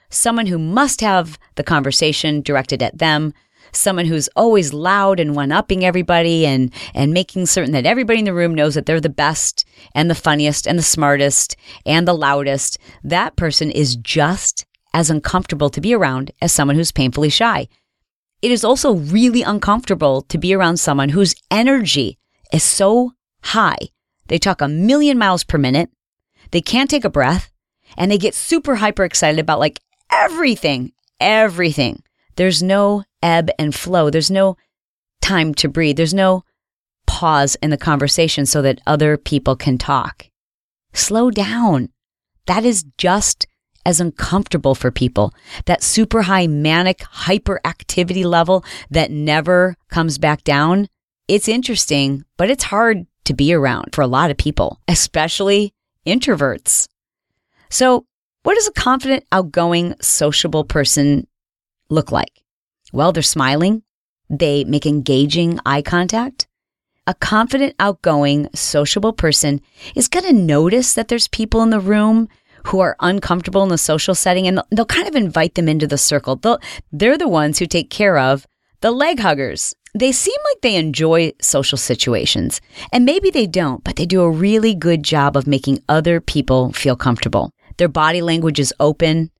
Someone 0.10 0.45
who 0.45 0.58
must 0.58 1.01
have 1.01 1.38
the 1.56 1.63
conversation 1.63 2.41
directed 2.41 2.82
at 2.82 2.97
them, 2.99 3.34
someone 3.75 4.05
who's 4.05 4.29
always 4.35 4.73
loud 4.73 5.19
and 5.19 5.35
one 5.35 5.51
upping 5.51 5.83
everybody 5.83 6.45
and, 6.45 6.73
and 6.93 7.13
making 7.13 7.45
certain 7.45 7.73
that 7.73 7.85
everybody 7.85 8.19
in 8.19 8.25
the 8.25 8.33
room 8.33 8.55
knows 8.55 8.75
that 8.75 8.85
they're 8.85 9.01
the 9.01 9.09
best 9.09 9.65
and 9.93 10.09
the 10.09 10.15
funniest 10.15 10.67
and 10.67 10.77
the 10.77 10.83
smartest 10.83 11.55
and 11.85 12.07
the 12.07 12.13
loudest, 12.13 12.77
that 13.03 13.35
person 13.35 13.71
is 13.71 13.95
just 13.95 14.65
as 14.93 15.09
uncomfortable 15.09 15.69
to 15.69 15.81
be 15.81 15.93
around 15.93 16.31
as 16.41 16.51
someone 16.51 16.75
who's 16.75 16.91
painfully 16.91 17.29
shy. 17.29 17.67
It 18.41 18.51
is 18.51 18.63
also 18.63 18.93
really 18.93 19.41
uncomfortable 19.41 20.21
to 20.23 20.38
be 20.38 20.53
around 20.53 20.77
someone 20.77 21.09
whose 21.09 21.35
energy 21.49 22.17
is 22.53 22.63
so 22.63 23.13
high. 23.41 23.77
They 24.27 24.38
talk 24.38 24.61
a 24.61 24.67
million 24.67 25.17
miles 25.17 25.43
per 25.43 25.57
minute. 25.57 25.89
They 26.51 26.61
can't 26.61 26.89
take 26.89 27.05
a 27.05 27.09
breath 27.09 27.51
and 27.97 28.11
they 28.11 28.17
get 28.17 28.35
super 28.35 28.75
hyper 28.75 29.03
excited 29.03 29.39
about 29.39 29.59
like 29.59 29.81
everything, 30.11 30.93
everything. 31.19 32.03
There's 32.35 32.61
no 32.61 33.03
ebb 33.25 33.49
and 33.57 33.73
flow. 33.73 34.09
There's 34.09 34.31
no 34.31 34.55
time 35.21 35.55
to 35.55 35.67
breathe. 35.67 35.97
There's 35.97 36.13
no 36.13 36.43
pause 37.07 37.55
in 37.61 37.71
the 37.71 37.77
conversation 37.77 38.45
so 38.45 38.61
that 38.61 38.81
other 38.85 39.17
people 39.17 39.55
can 39.55 39.77
talk. 39.77 40.29
Slow 40.93 41.31
down. 41.31 41.89
That 42.45 42.63
is 42.63 42.85
just 42.97 43.47
as 43.85 43.99
uncomfortable 43.99 44.75
for 44.75 44.91
people. 44.91 45.33
That 45.65 45.83
super 45.83 46.23
high 46.23 46.47
manic 46.47 46.99
hyperactivity 46.99 48.23
level 48.23 48.63
that 48.91 49.11
never 49.11 49.75
comes 49.89 50.17
back 50.19 50.43
down. 50.43 50.88
It's 51.27 51.47
interesting, 51.47 52.23
but 52.38 52.51
it's 52.51 52.65
hard 52.65 53.07
to 53.25 53.33
be 53.33 53.53
around 53.53 53.93
for 53.93 54.01
a 54.01 54.07
lot 54.07 54.29
of 54.29 54.38
people, 54.38 54.79
especially 54.88 55.73
introverts. 56.05 56.88
So, 57.69 58.05
what 58.43 58.53
does 58.53 58.67
a 58.67 58.73
confident, 58.73 59.25
outgoing, 59.31 59.95
sociable 60.01 60.63
person 60.63 61.25
look 61.89 62.11
like? 62.11 62.44
Well, 62.95 63.12
they're 63.12 63.23
smiling. 63.23 63.84
They 64.29 64.63
make 64.63 64.86
engaging 64.86 65.60
eye 65.65 65.81
contact. 65.81 66.47
A 67.05 67.13
confident, 67.13 67.75
outgoing, 67.77 68.47
sociable 68.55 69.12
person 69.12 69.60
is 69.95 70.08
going 70.08 70.25
to 70.25 70.31
notice 70.31 70.93
that 70.93 71.10
there's 71.10 71.27
people 71.27 71.62
in 71.62 71.71
the 71.71 71.81
room 71.81 72.29
who 72.67 72.79
are 72.79 72.95
uncomfortable 73.01 73.63
in 73.63 73.69
the 73.69 73.77
social 73.77 74.15
setting 74.15 74.47
and 74.47 74.62
they'll, 74.71 74.86
kind 74.86 75.10
of 75.10 75.15
invite 75.15 75.55
them 75.55 75.67
into 75.67 75.86
the 75.86 75.97
circle. 75.97 76.38
They'll, 76.38 76.60
they're 76.93 77.17
the 77.17 77.27
ones 77.27 77.60
who 77.60 77.65
take 77.65 77.89
care 77.89 78.17
of 78.17 78.47
the 78.79 78.91
leg 78.91 79.19
huggers. 79.19 79.75
They 79.93 80.13
seem 80.13 80.38
like 80.45 80.62
they 80.62 80.77
enjoy 80.77 81.34
social 81.41 81.77
situations 81.77 82.62
and 82.93 83.03
maybe 83.03 83.29
they 83.29 83.45
don't, 83.45 83.84
but 83.84 83.97
they 83.97 84.05
do 84.05 84.21
a 84.21 84.31
really 84.31 84.73
good 84.73 85.03
job 85.03 85.36
of 85.36 85.47
making 85.47 85.84
other 85.89 86.21
people 86.21 86.71
feel 86.71 86.95
comfortable. 86.95 87.51
Their 87.75 87.89
body 87.89 88.21
language 88.21 88.58
is 88.58 88.73
open. 88.79 89.31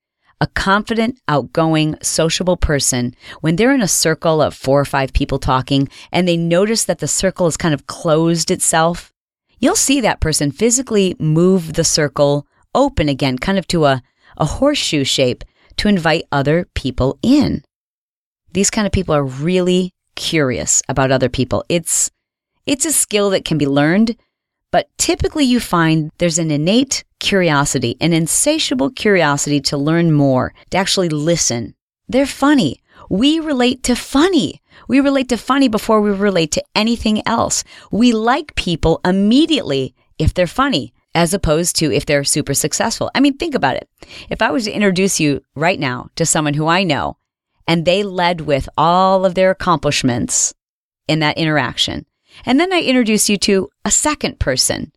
A 0.41 0.47
confident, 0.47 1.19
outgoing, 1.29 1.95
sociable 2.01 2.57
person, 2.57 3.15
when 3.39 3.55
they're 3.55 3.73
in 3.73 3.81
a 3.81 3.87
circle 3.87 4.41
of 4.41 4.53
four 4.53 4.79
or 4.81 4.85
five 4.85 5.13
people 5.13 5.39
talking 5.39 5.87
and 6.11 6.27
they 6.27 6.35
notice 6.35 6.83
that 6.83 6.99
the 6.99 7.07
circle 7.07 7.47
has 7.47 7.55
kind 7.55 7.73
of 7.73 7.87
closed 7.87 8.51
itself, 8.51 9.13
you'll 9.59 9.77
see 9.77 10.01
that 10.01 10.19
person 10.19 10.51
physically 10.51 11.15
move 11.19 11.73
the 11.73 11.85
circle 11.85 12.45
open 12.73 13.07
again, 13.07 13.37
kind 13.37 13.57
of 13.57 13.65
to 13.67 13.85
a, 13.85 14.03
a 14.35 14.45
horseshoe 14.45 15.05
shape 15.05 15.45
to 15.77 15.87
invite 15.87 16.25
other 16.31 16.67
people 16.75 17.17
in. 17.23 17.63
These 18.51 18.69
kind 18.69 18.85
of 18.85 18.91
people 18.91 19.15
are 19.15 19.23
really 19.23 19.93
curious 20.15 20.81
about 20.89 21.11
other 21.11 21.29
people. 21.29 21.63
It's, 21.69 22.11
it's 22.65 22.85
a 22.85 22.91
skill 22.91 23.29
that 23.29 23.45
can 23.45 23.57
be 23.57 23.67
learned, 23.67 24.17
but 24.75 24.89
typically 24.97 25.45
you 25.45 25.61
find 25.61 26.11
there's 26.17 26.38
an 26.38 26.51
innate 26.51 27.05
curiosity, 27.21 27.95
an 28.01 28.11
insatiable 28.11 28.89
curiosity 28.89 29.61
to 29.61 29.77
learn 29.77 30.11
more, 30.11 30.53
to 30.69 30.77
actually 30.77 31.07
listen. 31.07 31.73
They're 32.09 32.25
funny. 32.25 32.81
We 33.09 33.39
relate 33.39 33.83
to 33.83 33.95
funny. 33.95 34.61
We 34.89 34.99
relate 34.99 35.29
to 35.29 35.38
funny 35.38 35.69
before 35.69 36.01
we 36.01 36.11
relate 36.11 36.51
to 36.51 36.63
anything 36.75 37.25
else. 37.25 37.63
We 37.89 38.11
like 38.11 38.53
people 38.55 38.99
immediately 39.05 39.95
if 40.19 40.33
they're 40.33 40.45
funny, 40.45 40.93
as 41.13 41.33
opposed 41.33 41.77
to 41.77 41.89
if 41.89 42.05
they're 42.05 42.25
super 42.25 42.53
successful. 42.53 43.09
I 43.15 43.21
mean, 43.21 43.38
think 43.38 43.55
about 43.55 43.77
it. 43.77 43.88
If 44.29 44.41
I 44.41 44.51
was 44.51 44.65
to 44.65 44.73
introduce 44.73 45.21
you 45.21 45.41
right 45.55 45.79
now 45.79 46.09
to 46.17 46.25
someone 46.25 46.53
who 46.53 46.67
I 46.67 46.83
know 46.83 47.15
and 47.65 47.85
they 47.85 48.03
led 48.03 48.41
with 48.41 48.67
all 48.77 49.23
of 49.25 49.35
their 49.35 49.51
accomplishments 49.51 50.53
in 51.07 51.19
that 51.19 51.38
interaction, 51.38 52.05
and 52.45 52.59
then 52.59 52.73
I 52.73 52.81
introduce 52.81 53.29
you 53.29 53.37
to 53.37 53.69
a 53.83 53.91
second 53.91 54.39
person. 54.39 54.91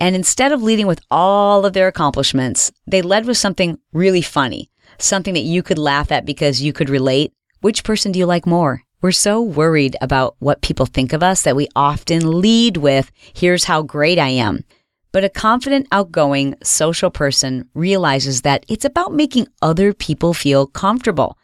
And 0.00 0.14
instead 0.14 0.52
of 0.52 0.62
leading 0.62 0.86
with 0.86 1.00
all 1.10 1.66
of 1.66 1.72
their 1.72 1.88
accomplishments, 1.88 2.70
they 2.86 3.02
led 3.02 3.26
with 3.26 3.36
something 3.36 3.78
really 3.92 4.22
funny, 4.22 4.70
something 4.98 5.34
that 5.34 5.40
you 5.40 5.62
could 5.62 5.78
laugh 5.78 6.12
at 6.12 6.24
because 6.24 6.62
you 6.62 6.72
could 6.72 6.88
relate. 6.88 7.32
Which 7.60 7.82
person 7.82 8.12
do 8.12 8.18
you 8.18 8.26
like 8.26 8.46
more? 8.46 8.82
We're 9.02 9.12
so 9.12 9.40
worried 9.40 9.96
about 10.00 10.36
what 10.38 10.62
people 10.62 10.86
think 10.86 11.12
of 11.12 11.22
us 11.22 11.42
that 11.42 11.56
we 11.56 11.68
often 11.76 12.40
lead 12.40 12.76
with, 12.76 13.10
here's 13.34 13.64
how 13.64 13.82
great 13.82 14.18
I 14.18 14.28
am. 14.28 14.64
But 15.12 15.24
a 15.24 15.28
confident, 15.28 15.88
outgoing, 15.90 16.54
social 16.62 17.10
person 17.10 17.68
realizes 17.74 18.42
that 18.42 18.64
it's 18.68 18.84
about 18.84 19.14
making 19.14 19.48
other 19.62 19.94
people 19.94 20.34
feel 20.34 20.66
comfortable. 20.66 21.38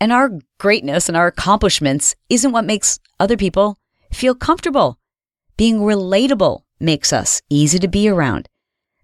And 0.00 0.12
our 0.12 0.30
greatness 0.58 1.08
and 1.08 1.16
our 1.16 1.26
accomplishments 1.26 2.14
isn't 2.28 2.52
what 2.52 2.64
makes 2.64 2.98
other 3.18 3.36
people 3.36 3.78
feel 4.14 4.34
comfortable. 4.34 4.98
Being 5.56 5.80
relatable 5.80 6.62
makes 6.80 7.12
us 7.12 7.42
easy 7.50 7.78
to 7.78 7.88
be 7.88 8.08
around. 8.08 8.48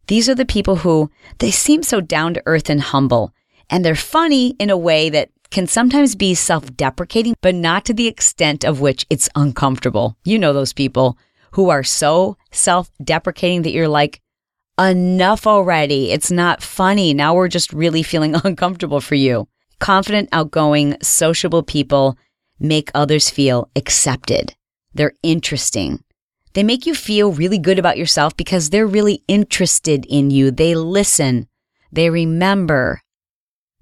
These 0.07 0.29
are 0.29 0.35
the 0.35 0.44
people 0.46 0.77
who 0.77 1.11
they 1.38 1.51
seem 1.51 1.83
so 1.83 2.01
down 2.01 2.35
to 2.35 2.42
earth 2.46 2.68
and 2.68 2.81
humble, 2.81 3.33
and 3.68 3.85
they're 3.85 3.94
funny 3.94 4.57
in 4.59 4.70
a 4.70 4.77
way 4.77 5.09
that 5.11 5.31
can 5.51 5.66
sometimes 5.66 6.14
be 6.14 6.35
self 6.35 6.75
deprecating, 6.77 7.35
but 7.40 7.55
not 7.55 7.85
to 7.85 7.94
the 7.94 8.07
extent 8.07 8.64
of 8.64 8.81
which 8.81 9.07
it's 9.11 9.29
uncomfortable. 9.35 10.16
You 10.25 10.38
know 10.38 10.53
those 10.53 10.73
people 10.73 11.18
who 11.53 11.70
are 11.70 11.85
so 11.85 12.37
self 12.53 12.90
deprecating 13.03 13.62
that 13.62 13.73
you're 13.73 13.88
like, 13.88 14.20
enough 14.79 15.46
already. 15.46 16.11
It's 16.11 16.31
not 16.31 16.62
funny. 16.62 17.12
Now 17.12 17.35
we're 17.35 17.49
just 17.49 17.73
really 17.73 18.03
feeling 18.03 18.35
uncomfortable 18.44 19.01
for 19.01 19.14
you. 19.14 19.46
Confident, 19.79 20.29
outgoing, 20.33 20.96
sociable 21.03 21.62
people 21.62 22.16
make 22.59 22.90
others 22.94 23.31
feel 23.31 23.70
accepted. 23.77 24.55
They're 24.94 25.12
interesting. 25.22 26.03
They 26.53 26.62
make 26.62 26.85
you 26.85 26.94
feel 26.94 27.33
really 27.33 27.59
good 27.59 27.79
about 27.79 27.98
yourself 27.98 28.37
because 28.37 28.70
they're 28.70 28.87
really 28.87 29.22
interested 29.29 30.05
in 30.09 30.31
you. 30.31 30.50
They 30.50 30.74
listen. 30.74 31.46
They 31.92 32.11
remember. 32.11 33.03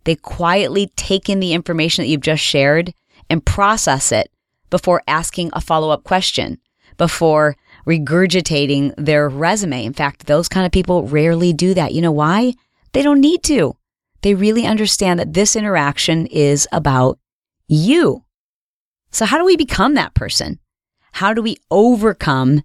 They 0.04 0.16
quietly 0.16 0.92
take 0.96 1.28
in 1.28 1.40
the 1.40 1.52
information 1.52 2.02
that 2.02 2.08
you've 2.08 2.20
just 2.20 2.42
shared 2.42 2.92
and 3.30 3.44
process 3.44 4.12
it 4.12 4.30
before 4.70 5.02
asking 5.06 5.50
a 5.52 5.60
follow 5.60 5.90
up 5.90 6.04
question, 6.04 6.58
before 6.96 7.56
regurgitating 7.86 8.94
their 8.96 9.28
resume. 9.28 9.84
In 9.84 9.94
fact, 9.94 10.26
those 10.26 10.48
kind 10.48 10.66
of 10.66 10.72
people 10.72 11.08
rarely 11.08 11.52
do 11.52 11.72
that. 11.74 11.94
You 11.94 12.02
know 12.02 12.12
why? 12.12 12.54
They 12.92 13.02
don't 13.02 13.20
need 13.20 13.42
to. 13.44 13.76
They 14.22 14.34
really 14.34 14.66
understand 14.66 15.20
that 15.20 15.32
this 15.32 15.56
interaction 15.56 16.26
is 16.26 16.68
about 16.72 17.18
you. 17.66 18.24
So, 19.10 19.24
how 19.24 19.38
do 19.38 19.44
we 19.44 19.56
become 19.56 19.94
that 19.94 20.14
person? 20.14 20.58
How 21.18 21.34
do 21.34 21.42
we 21.42 21.56
overcome 21.68 22.62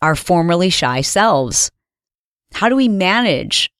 our 0.00 0.16
formerly 0.16 0.70
shy 0.70 1.02
selves? 1.02 1.70
How 2.54 2.70
do 2.70 2.76
we 2.76 2.88
manage 2.88 3.70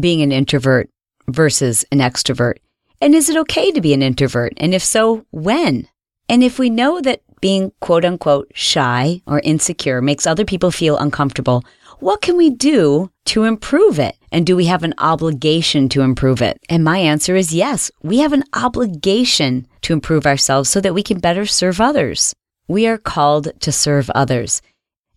being 0.00 0.22
an 0.22 0.32
introvert 0.32 0.88
versus 1.28 1.84
an 1.92 1.98
extrovert? 1.98 2.54
And 3.02 3.14
is 3.14 3.28
it 3.28 3.36
okay 3.36 3.70
to 3.70 3.82
be 3.82 3.92
an 3.92 4.00
introvert? 4.02 4.54
And 4.56 4.72
if 4.72 4.82
so, 4.82 5.26
when? 5.32 5.86
And 6.30 6.42
if 6.42 6.58
we 6.58 6.70
know 6.70 7.02
that 7.02 7.20
being 7.42 7.72
quote 7.82 8.06
unquote 8.06 8.50
shy 8.54 9.20
or 9.26 9.40
insecure 9.40 10.00
makes 10.00 10.26
other 10.26 10.46
people 10.46 10.70
feel 10.70 10.96
uncomfortable, 10.96 11.62
what 11.98 12.22
can 12.22 12.38
we 12.38 12.48
do 12.48 13.10
to 13.26 13.44
improve 13.44 13.98
it? 13.98 14.16
And 14.32 14.46
do 14.46 14.56
we 14.56 14.64
have 14.64 14.82
an 14.82 14.94
obligation 14.96 15.90
to 15.90 16.00
improve 16.00 16.40
it? 16.40 16.58
And 16.70 16.82
my 16.82 16.96
answer 16.96 17.36
is 17.36 17.52
yes, 17.52 17.90
we 18.02 18.20
have 18.20 18.32
an 18.32 18.44
obligation 18.54 19.66
to 19.82 19.92
improve 19.92 20.24
ourselves 20.24 20.70
so 20.70 20.80
that 20.80 20.94
we 20.94 21.02
can 21.02 21.18
better 21.18 21.44
serve 21.44 21.82
others. 21.82 22.34
We 22.68 22.86
are 22.86 22.98
called 22.98 23.60
to 23.60 23.72
serve 23.72 24.10
others. 24.10 24.62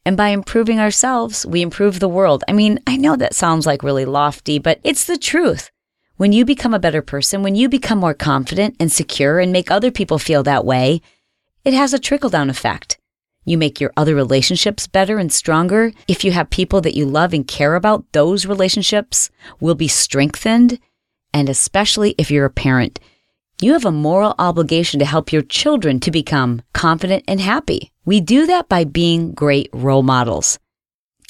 And 0.06 0.16
by 0.16 0.30
improving 0.30 0.80
ourselves, 0.80 1.46
we 1.46 1.62
improve 1.62 2.00
the 2.00 2.08
world. 2.08 2.44
I 2.48 2.54
mean, 2.54 2.80
I 2.86 2.98
know 2.98 3.16
that 3.16 3.34
sounds 3.34 3.66
like 3.66 3.84
really 3.84 4.06
lofty, 4.06 4.60
but 4.60 4.80
it's 4.84 5.06
the 5.06 5.18
truth. 5.18 5.72
When 6.18 6.32
you 6.32 6.46
become 6.46 6.74
a 6.74 6.80
better 6.80 7.02
person, 7.02 7.44
when 7.44 7.56
you 7.56 7.68
become 7.68 8.00
more 8.00 8.14
confident 8.14 8.76
and 8.80 8.92
secure 8.92 9.40
and 9.40 9.52
make 9.52 9.70
other 9.70 9.92
people 9.92 10.20
feel 10.20 10.44
that 10.44 10.66
way, 10.66 11.02
it 11.64 11.74
has 11.74 11.94
a 11.94 12.00
trickle 12.00 12.30
down 12.30 12.50
effect. 12.50 13.00
You 13.44 13.58
make 13.58 13.80
your 13.80 13.92
other 13.98 14.16
relationships 14.16 14.88
better 14.88 15.18
and 15.18 15.32
stronger. 15.32 15.92
If 16.08 16.24
you 16.24 16.32
have 16.32 16.50
people 16.50 16.82
that 16.82 16.96
you 16.96 17.06
love 17.06 17.34
and 17.34 17.48
care 17.48 17.76
about, 17.76 18.06
those 18.12 18.46
relationships 18.46 19.30
will 19.60 19.76
be 19.76 19.88
strengthened. 19.88 20.80
And 21.34 21.50
especially 21.50 22.16
if 22.18 22.32
you're 22.32 22.46
a 22.46 22.50
parent, 22.50 23.00
you 23.62 23.72
have 23.72 23.86
a 23.86 23.92
moral 23.92 24.36
obligation 24.38 25.00
to 25.00 25.06
help 25.06 25.32
your 25.32 25.42
children 25.42 26.00
to 26.02 26.12
become 26.12 26.62
confident 26.74 27.24
and 27.26 27.40
happy. 27.40 27.92
We 28.04 28.20
do 28.20 28.46
that 28.48 28.68
by 28.68 28.84
being 28.84 29.32
great 29.32 29.70
role 29.72 30.04
models. 30.04 30.60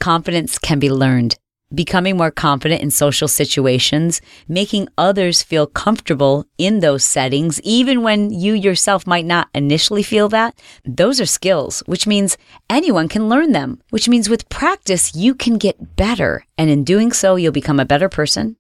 Confidence 0.02 0.58
can 0.58 0.80
be 0.80 0.90
learned. 0.90 1.38
Becoming 1.74 2.18
more 2.18 2.32
confident 2.32 2.82
in 2.82 2.90
social 2.90 3.28
situations, 3.28 4.22
making 4.48 4.88
others 4.98 5.44
feel 5.44 5.68
comfortable 5.68 6.46
in 6.58 6.80
those 6.80 7.04
settings, 7.04 7.62
even 7.62 8.02
when 8.02 8.32
you 8.32 8.54
yourself 8.54 9.06
might 9.06 9.26
not 9.26 9.50
initially 9.54 10.04
feel 10.04 10.30
that, 10.30 10.60
those 10.84 11.22
are 11.22 11.26
skills, 11.26 11.84
which 11.86 12.08
means 12.08 12.38
anyone 12.70 13.08
can 13.08 13.30
learn 13.30 13.52
them, 13.52 13.82
which 13.90 14.10
means 14.10 14.30
with 14.30 14.50
practice, 14.50 15.16
you 15.16 15.36
can 15.36 15.58
get 15.58 15.96
better. 15.96 16.46
And 16.58 16.70
in 16.70 16.84
doing 16.84 17.12
so, 17.12 17.36
you'll 17.36 17.52
become 17.52 17.80
a 17.80 17.86
better 17.86 18.10
person. 18.10 18.58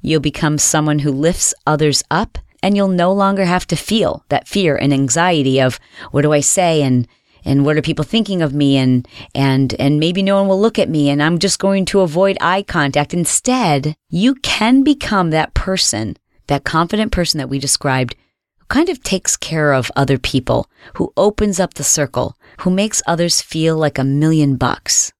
You'll 0.00 0.20
become 0.20 0.56
someone 0.56 1.00
who 1.00 1.12
lifts 1.12 1.54
others 1.66 2.02
up 2.10 2.38
and 2.62 2.76
you'll 2.76 2.88
no 2.88 3.12
longer 3.12 3.44
have 3.44 3.66
to 3.68 3.76
feel 3.76 4.24
that 4.28 4.48
fear 4.48 4.76
and 4.76 4.92
anxiety 4.92 5.60
of 5.60 5.80
what 6.10 6.22
do 6.22 6.32
I 6.32 6.40
say? 6.40 6.82
And 6.82 7.08
and 7.44 7.64
what 7.64 7.76
are 7.76 7.82
people 7.82 8.04
thinking 8.04 8.40
of 8.40 8.54
me? 8.54 8.76
And 8.76 9.06
and 9.34 9.74
and 9.78 9.98
maybe 9.98 10.22
no 10.22 10.36
one 10.36 10.48
will 10.48 10.60
look 10.60 10.78
at 10.78 10.88
me 10.88 11.10
and 11.10 11.22
I'm 11.22 11.38
just 11.38 11.58
going 11.58 11.84
to 11.86 12.00
avoid 12.00 12.38
eye 12.40 12.62
contact. 12.62 13.12
Instead 13.12 13.96
you 14.08 14.36
can 14.36 14.82
become 14.82 15.30
that 15.30 15.54
person 15.54 16.16
that 16.46 16.64
confident 16.64 17.12
person 17.12 17.38
that 17.38 17.48
we 17.48 17.58
described 17.58 18.14
who 18.58 18.66
kind 18.66 18.88
of 18.88 19.02
takes 19.02 19.36
care 19.36 19.72
of 19.72 19.90
other 19.96 20.18
people 20.18 20.68
who 20.94 21.12
opens 21.16 21.58
up 21.58 21.74
the 21.74 21.84
circle 21.84 22.36
who 22.60 22.70
makes 22.70 23.02
others 23.06 23.40
feel 23.40 23.76
like 23.76 23.98
a 23.98 24.04
million 24.04 24.56
bucks. 24.56 25.12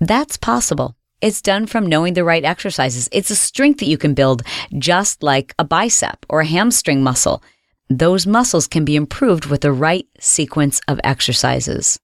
That's 0.00 0.36
possible 0.36 0.94
it's 1.20 1.40
done 1.40 1.66
from 1.66 1.86
knowing 1.86 2.14
the 2.14 2.24
right 2.24 2.44
exercises. 2.44 3.08
It's 3.10 3.30
a 3.30 3.36
strength 3.36 3.80
that 3.80 3.86
you 3.86 3.96
can 3.96 4.14
build 4.14 4.42
just 4.78 5.22
like 5.22 5.54
a 5.58 5.64
bicep 5.64 6.26
or 6.28 6.40
a 6.40 6.46
hamstring 6.46 7.02
muscle. 7.02 7.42
Those 7.88 8.26
muscles 8.26 8.66
can 8.66 8.84
be 8.84 8.96
improved 8.96 9.46
with 9.46 9.62
the 9.62 9.72
right 9.72 10.06
sequence 10.20 10.80
of 10.88 11.00
exercises. 11.04 11.98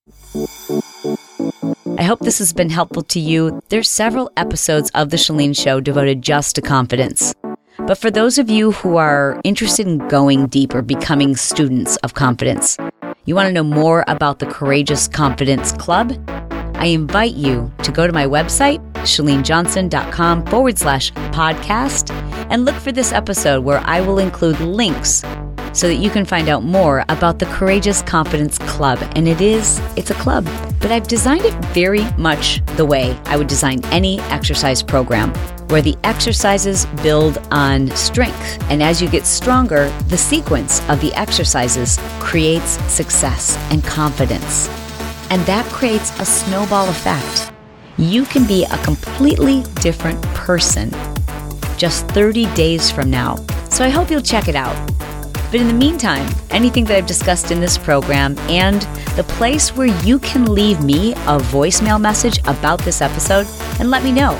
I 1.98 2.04
hope 2.04 2.20
this 2.20 2.38
has 2.38 2.52
been 2.52 2.70
helpful 2.70 3.02
to 3.02 3.20
you. 3.20 3.60
There's 3.68 3.88
several 3.88 4.30
episodes 4.36 4.90
of 4.94 5.10
The 5.10 5.16
Chalene 5.16 5.56
Show 5.56 5.80
devoted 5.80 6.22
just 6.22 6.54
to 6.54 6.62
confidence. 6.62 7.34
But 7.78 7.98
for 7.98 8.10
those 8.10 8.38
of 8.38 8.48
you 8.48 8.72
who 8.72 8.96
are 8.96 9.40
interested 9.44 9.86
in 9.86 9.98
going 10.08 10.46
deeper, 10.46 10.82
becoming 10.82 11.36
students 11.36 11.96
of 11.98 12.14
confidence, 12.14 12.78
you 13.24 13.34
want 13.34 13.48
to 13.48 13.52
know 13.52 13.64
more 13.64 14.04
about 14.08 14.38
the 14.38 14.46
Courageous 14.46 15.06
Confidence 15.08 15.72
Club, 15.72 16.12
I 16.82 16.86
invite 16.86 17.34
you 17.34 17.72
to 17.84 17.92
go 17.92 18.08
to 18.08 18.12
my 18.12 18.26
website, 18.26 18.82
chalenejohnson.com 18.94 20.46
forward 20.46 20.76
slash 20.76 21.12
podcast, 21.12 22.10
and 22.50 22.64
look 22.64 22.74
for 22.74 22.90
this 22.90 23.12
episode 23.12 23.62
where 23.62 23.78
I 23.84 24.00
will 24.00 24.18
include 24.18 24.58
links 24.58 25.22
so 25.74 25.86
that 25.86 26.00
you 26.00 26.10
can 26.10 26.24
find 26.24 26.48
out 26.48 26.64
more 26.64 27.04
about 27.08 27.38
the 27.38 27.46
Courageous 27.46 28.02
Confidence 28.02 28.58
Club. 28.58 28.98
And 29.14 29.28
it 29.28 29.40
is, 29.40 29.78
it's 29.94 30.10
a 30.10 30.14
club, 30.14 30.44
but 30.80 30.90
I've 30.90 31.06
designed 31.06 31.44
it 31.44 31.54
very 31.66 32.04
much 32.18 32.60
the 32.74 32.84
way 32.84 33.16
I 33.26 33.36
would 33.36 33.46
design 33.46 33.84
any 33.92 34.18
exercise 34.22 34.82
program, 34.82 35.32
where 35.68 35.82
the 35.82 35.96
exercises 36.02 36.86
build 37.00 37.38
on 37.52 37.92
strength. 37.92 38.60
And 38.72 38.82
as 38.82 39.00
you 39.00 39.08
get 39.08 39.24
stronger, 39.24 39.88
the 40.08 40.18
sequence 40.18 40.80
of 40.88 41.00
the 41.00 41.14
exercises 41.14 42.00
creates 42.18 42.70
success 42.92 43.56
and 43.70 43.84
confidence. 43.84 44.68
And 45.32 45.40
that 45.46 45.64
creates 45.72 46.10
a 46.20 46.26
snowball 46.26 46.90
effect. 46.90 47.54
You 47.96 48.26
can 48.26 48.46
be 48.46 48.64
a 48.64 48.76
completely 48.84 49.62
different 49.80 50.20
person 50.34 50.90
just 51.78 52.06
30 52.08 52.52
days 52.54 52.90
from 52.90 53.08
now. 53.08 53.36
So 53.70 53.82
I 53.82 53.88
hope 53.88 54.10
you'll 54.10 54.20
check 54.20 54.48
it 54.48 54.54
out. 54.54 54.76
But 55.32 55.54
in 55.54 55.68
the 55.68 55.72
meantime, 55.72 56.30
anything 56.50 56.84
that 56.84 56.98
I've 56.98 57.06
discussed 57.06 57.50
in 57.50 57.60
this 57.60 57.78
program 57.78 58.38
and 58.40 58.82
the 59.16 59.24
place 59.26 59.74
where 59.74 59.86
you 60.04 60.18
can 60.18 60.52
leave 60.52 60.84
me 60.84 61.12
a 61.12 61.38
voicemail 61.38 61.98
message 61.98 62.38
about 62.40 62.80
this 62.80 63.00
episode 63.00 63.46
and 63.80 63.90
let 63.90 64.04
me 64.04 64.12
know. 64.12 64.38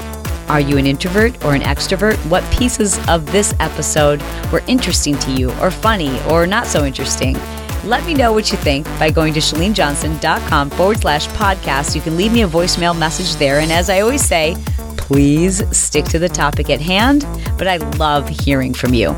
Are 0.49 0.61
you 0.61 0.77
an 0.77 0.87
introvert 0.87 1.43
or 1.43 1.55
an 1.55 1.63
extrovert? 1.63 2.19
What 2.29 2.45
pieces 2.53 2.99
of 3.09 3.25
this 3.33 3.55
episode 3.61 4.23
were 4.53 4.63
interesting 4.67 5.19
to 5.21 5.33
you, 5.33 5.51
or 5.53 5.71
funny, 5.71 6.21
or 6.25 6.47
not 6.47 6.67
so 6.67 6.85
interesting? 6.85 7.35
Let 7.85 8.07
me 8.07 8.15
know 8.15 8.33
what 8.33 8.53
you 8.53 8.59
think 8.59 8.87
by 9.01 9.11
going 9.11 9.35
to 9.35 9.41
chalenejohnson.com 9.41 10.71
forward 10.71 10.99
slash 10.99 11.27
podcast. 11.29 11.97
You 11.97 12.01
can 12.01 12.17
leave 12.17 12.33
me 12.33 12.43
a 12.43 12.49
voicemail 12.49 12.97
message 12.97 13.35
there. 13.41 13.59
And 13.59 13.73
as 13.73 13.91
I 13.91 14.01
always 14.01 14.25
say, 14.25 14.55
please 14.97 15.65
stick 15.77 16.05
to 16.07 16.21
the 16.21 16.29
topic 16.29 16.71
at 16.71 16.81
hand, 16.81 17.27
but 17.59 17.67
I 17.67 17.79
love 17.99 18.29
hearing 18.29 18.73
from 18.73 18.95
you. 18.95 19.17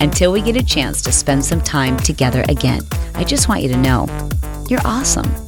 Until 0.00 0.32
we 0.32 0.40
get 0.40 0.56
a 0.56 0.64
chance 0.64 1.02
to 1.02 1.12
spend 1.12 1.44
some 1.44 1.60
time 1.60 1.98
together 1.98 2.42
again, 2.48 2.80
I 3.14 3.24
just 3.24 3.50
want 3.50 3.62
you 3.62 3.68
to 3.68 3.76
know 3.76 4.06
you're 4.70 4.80
awesome. 4.84 5.45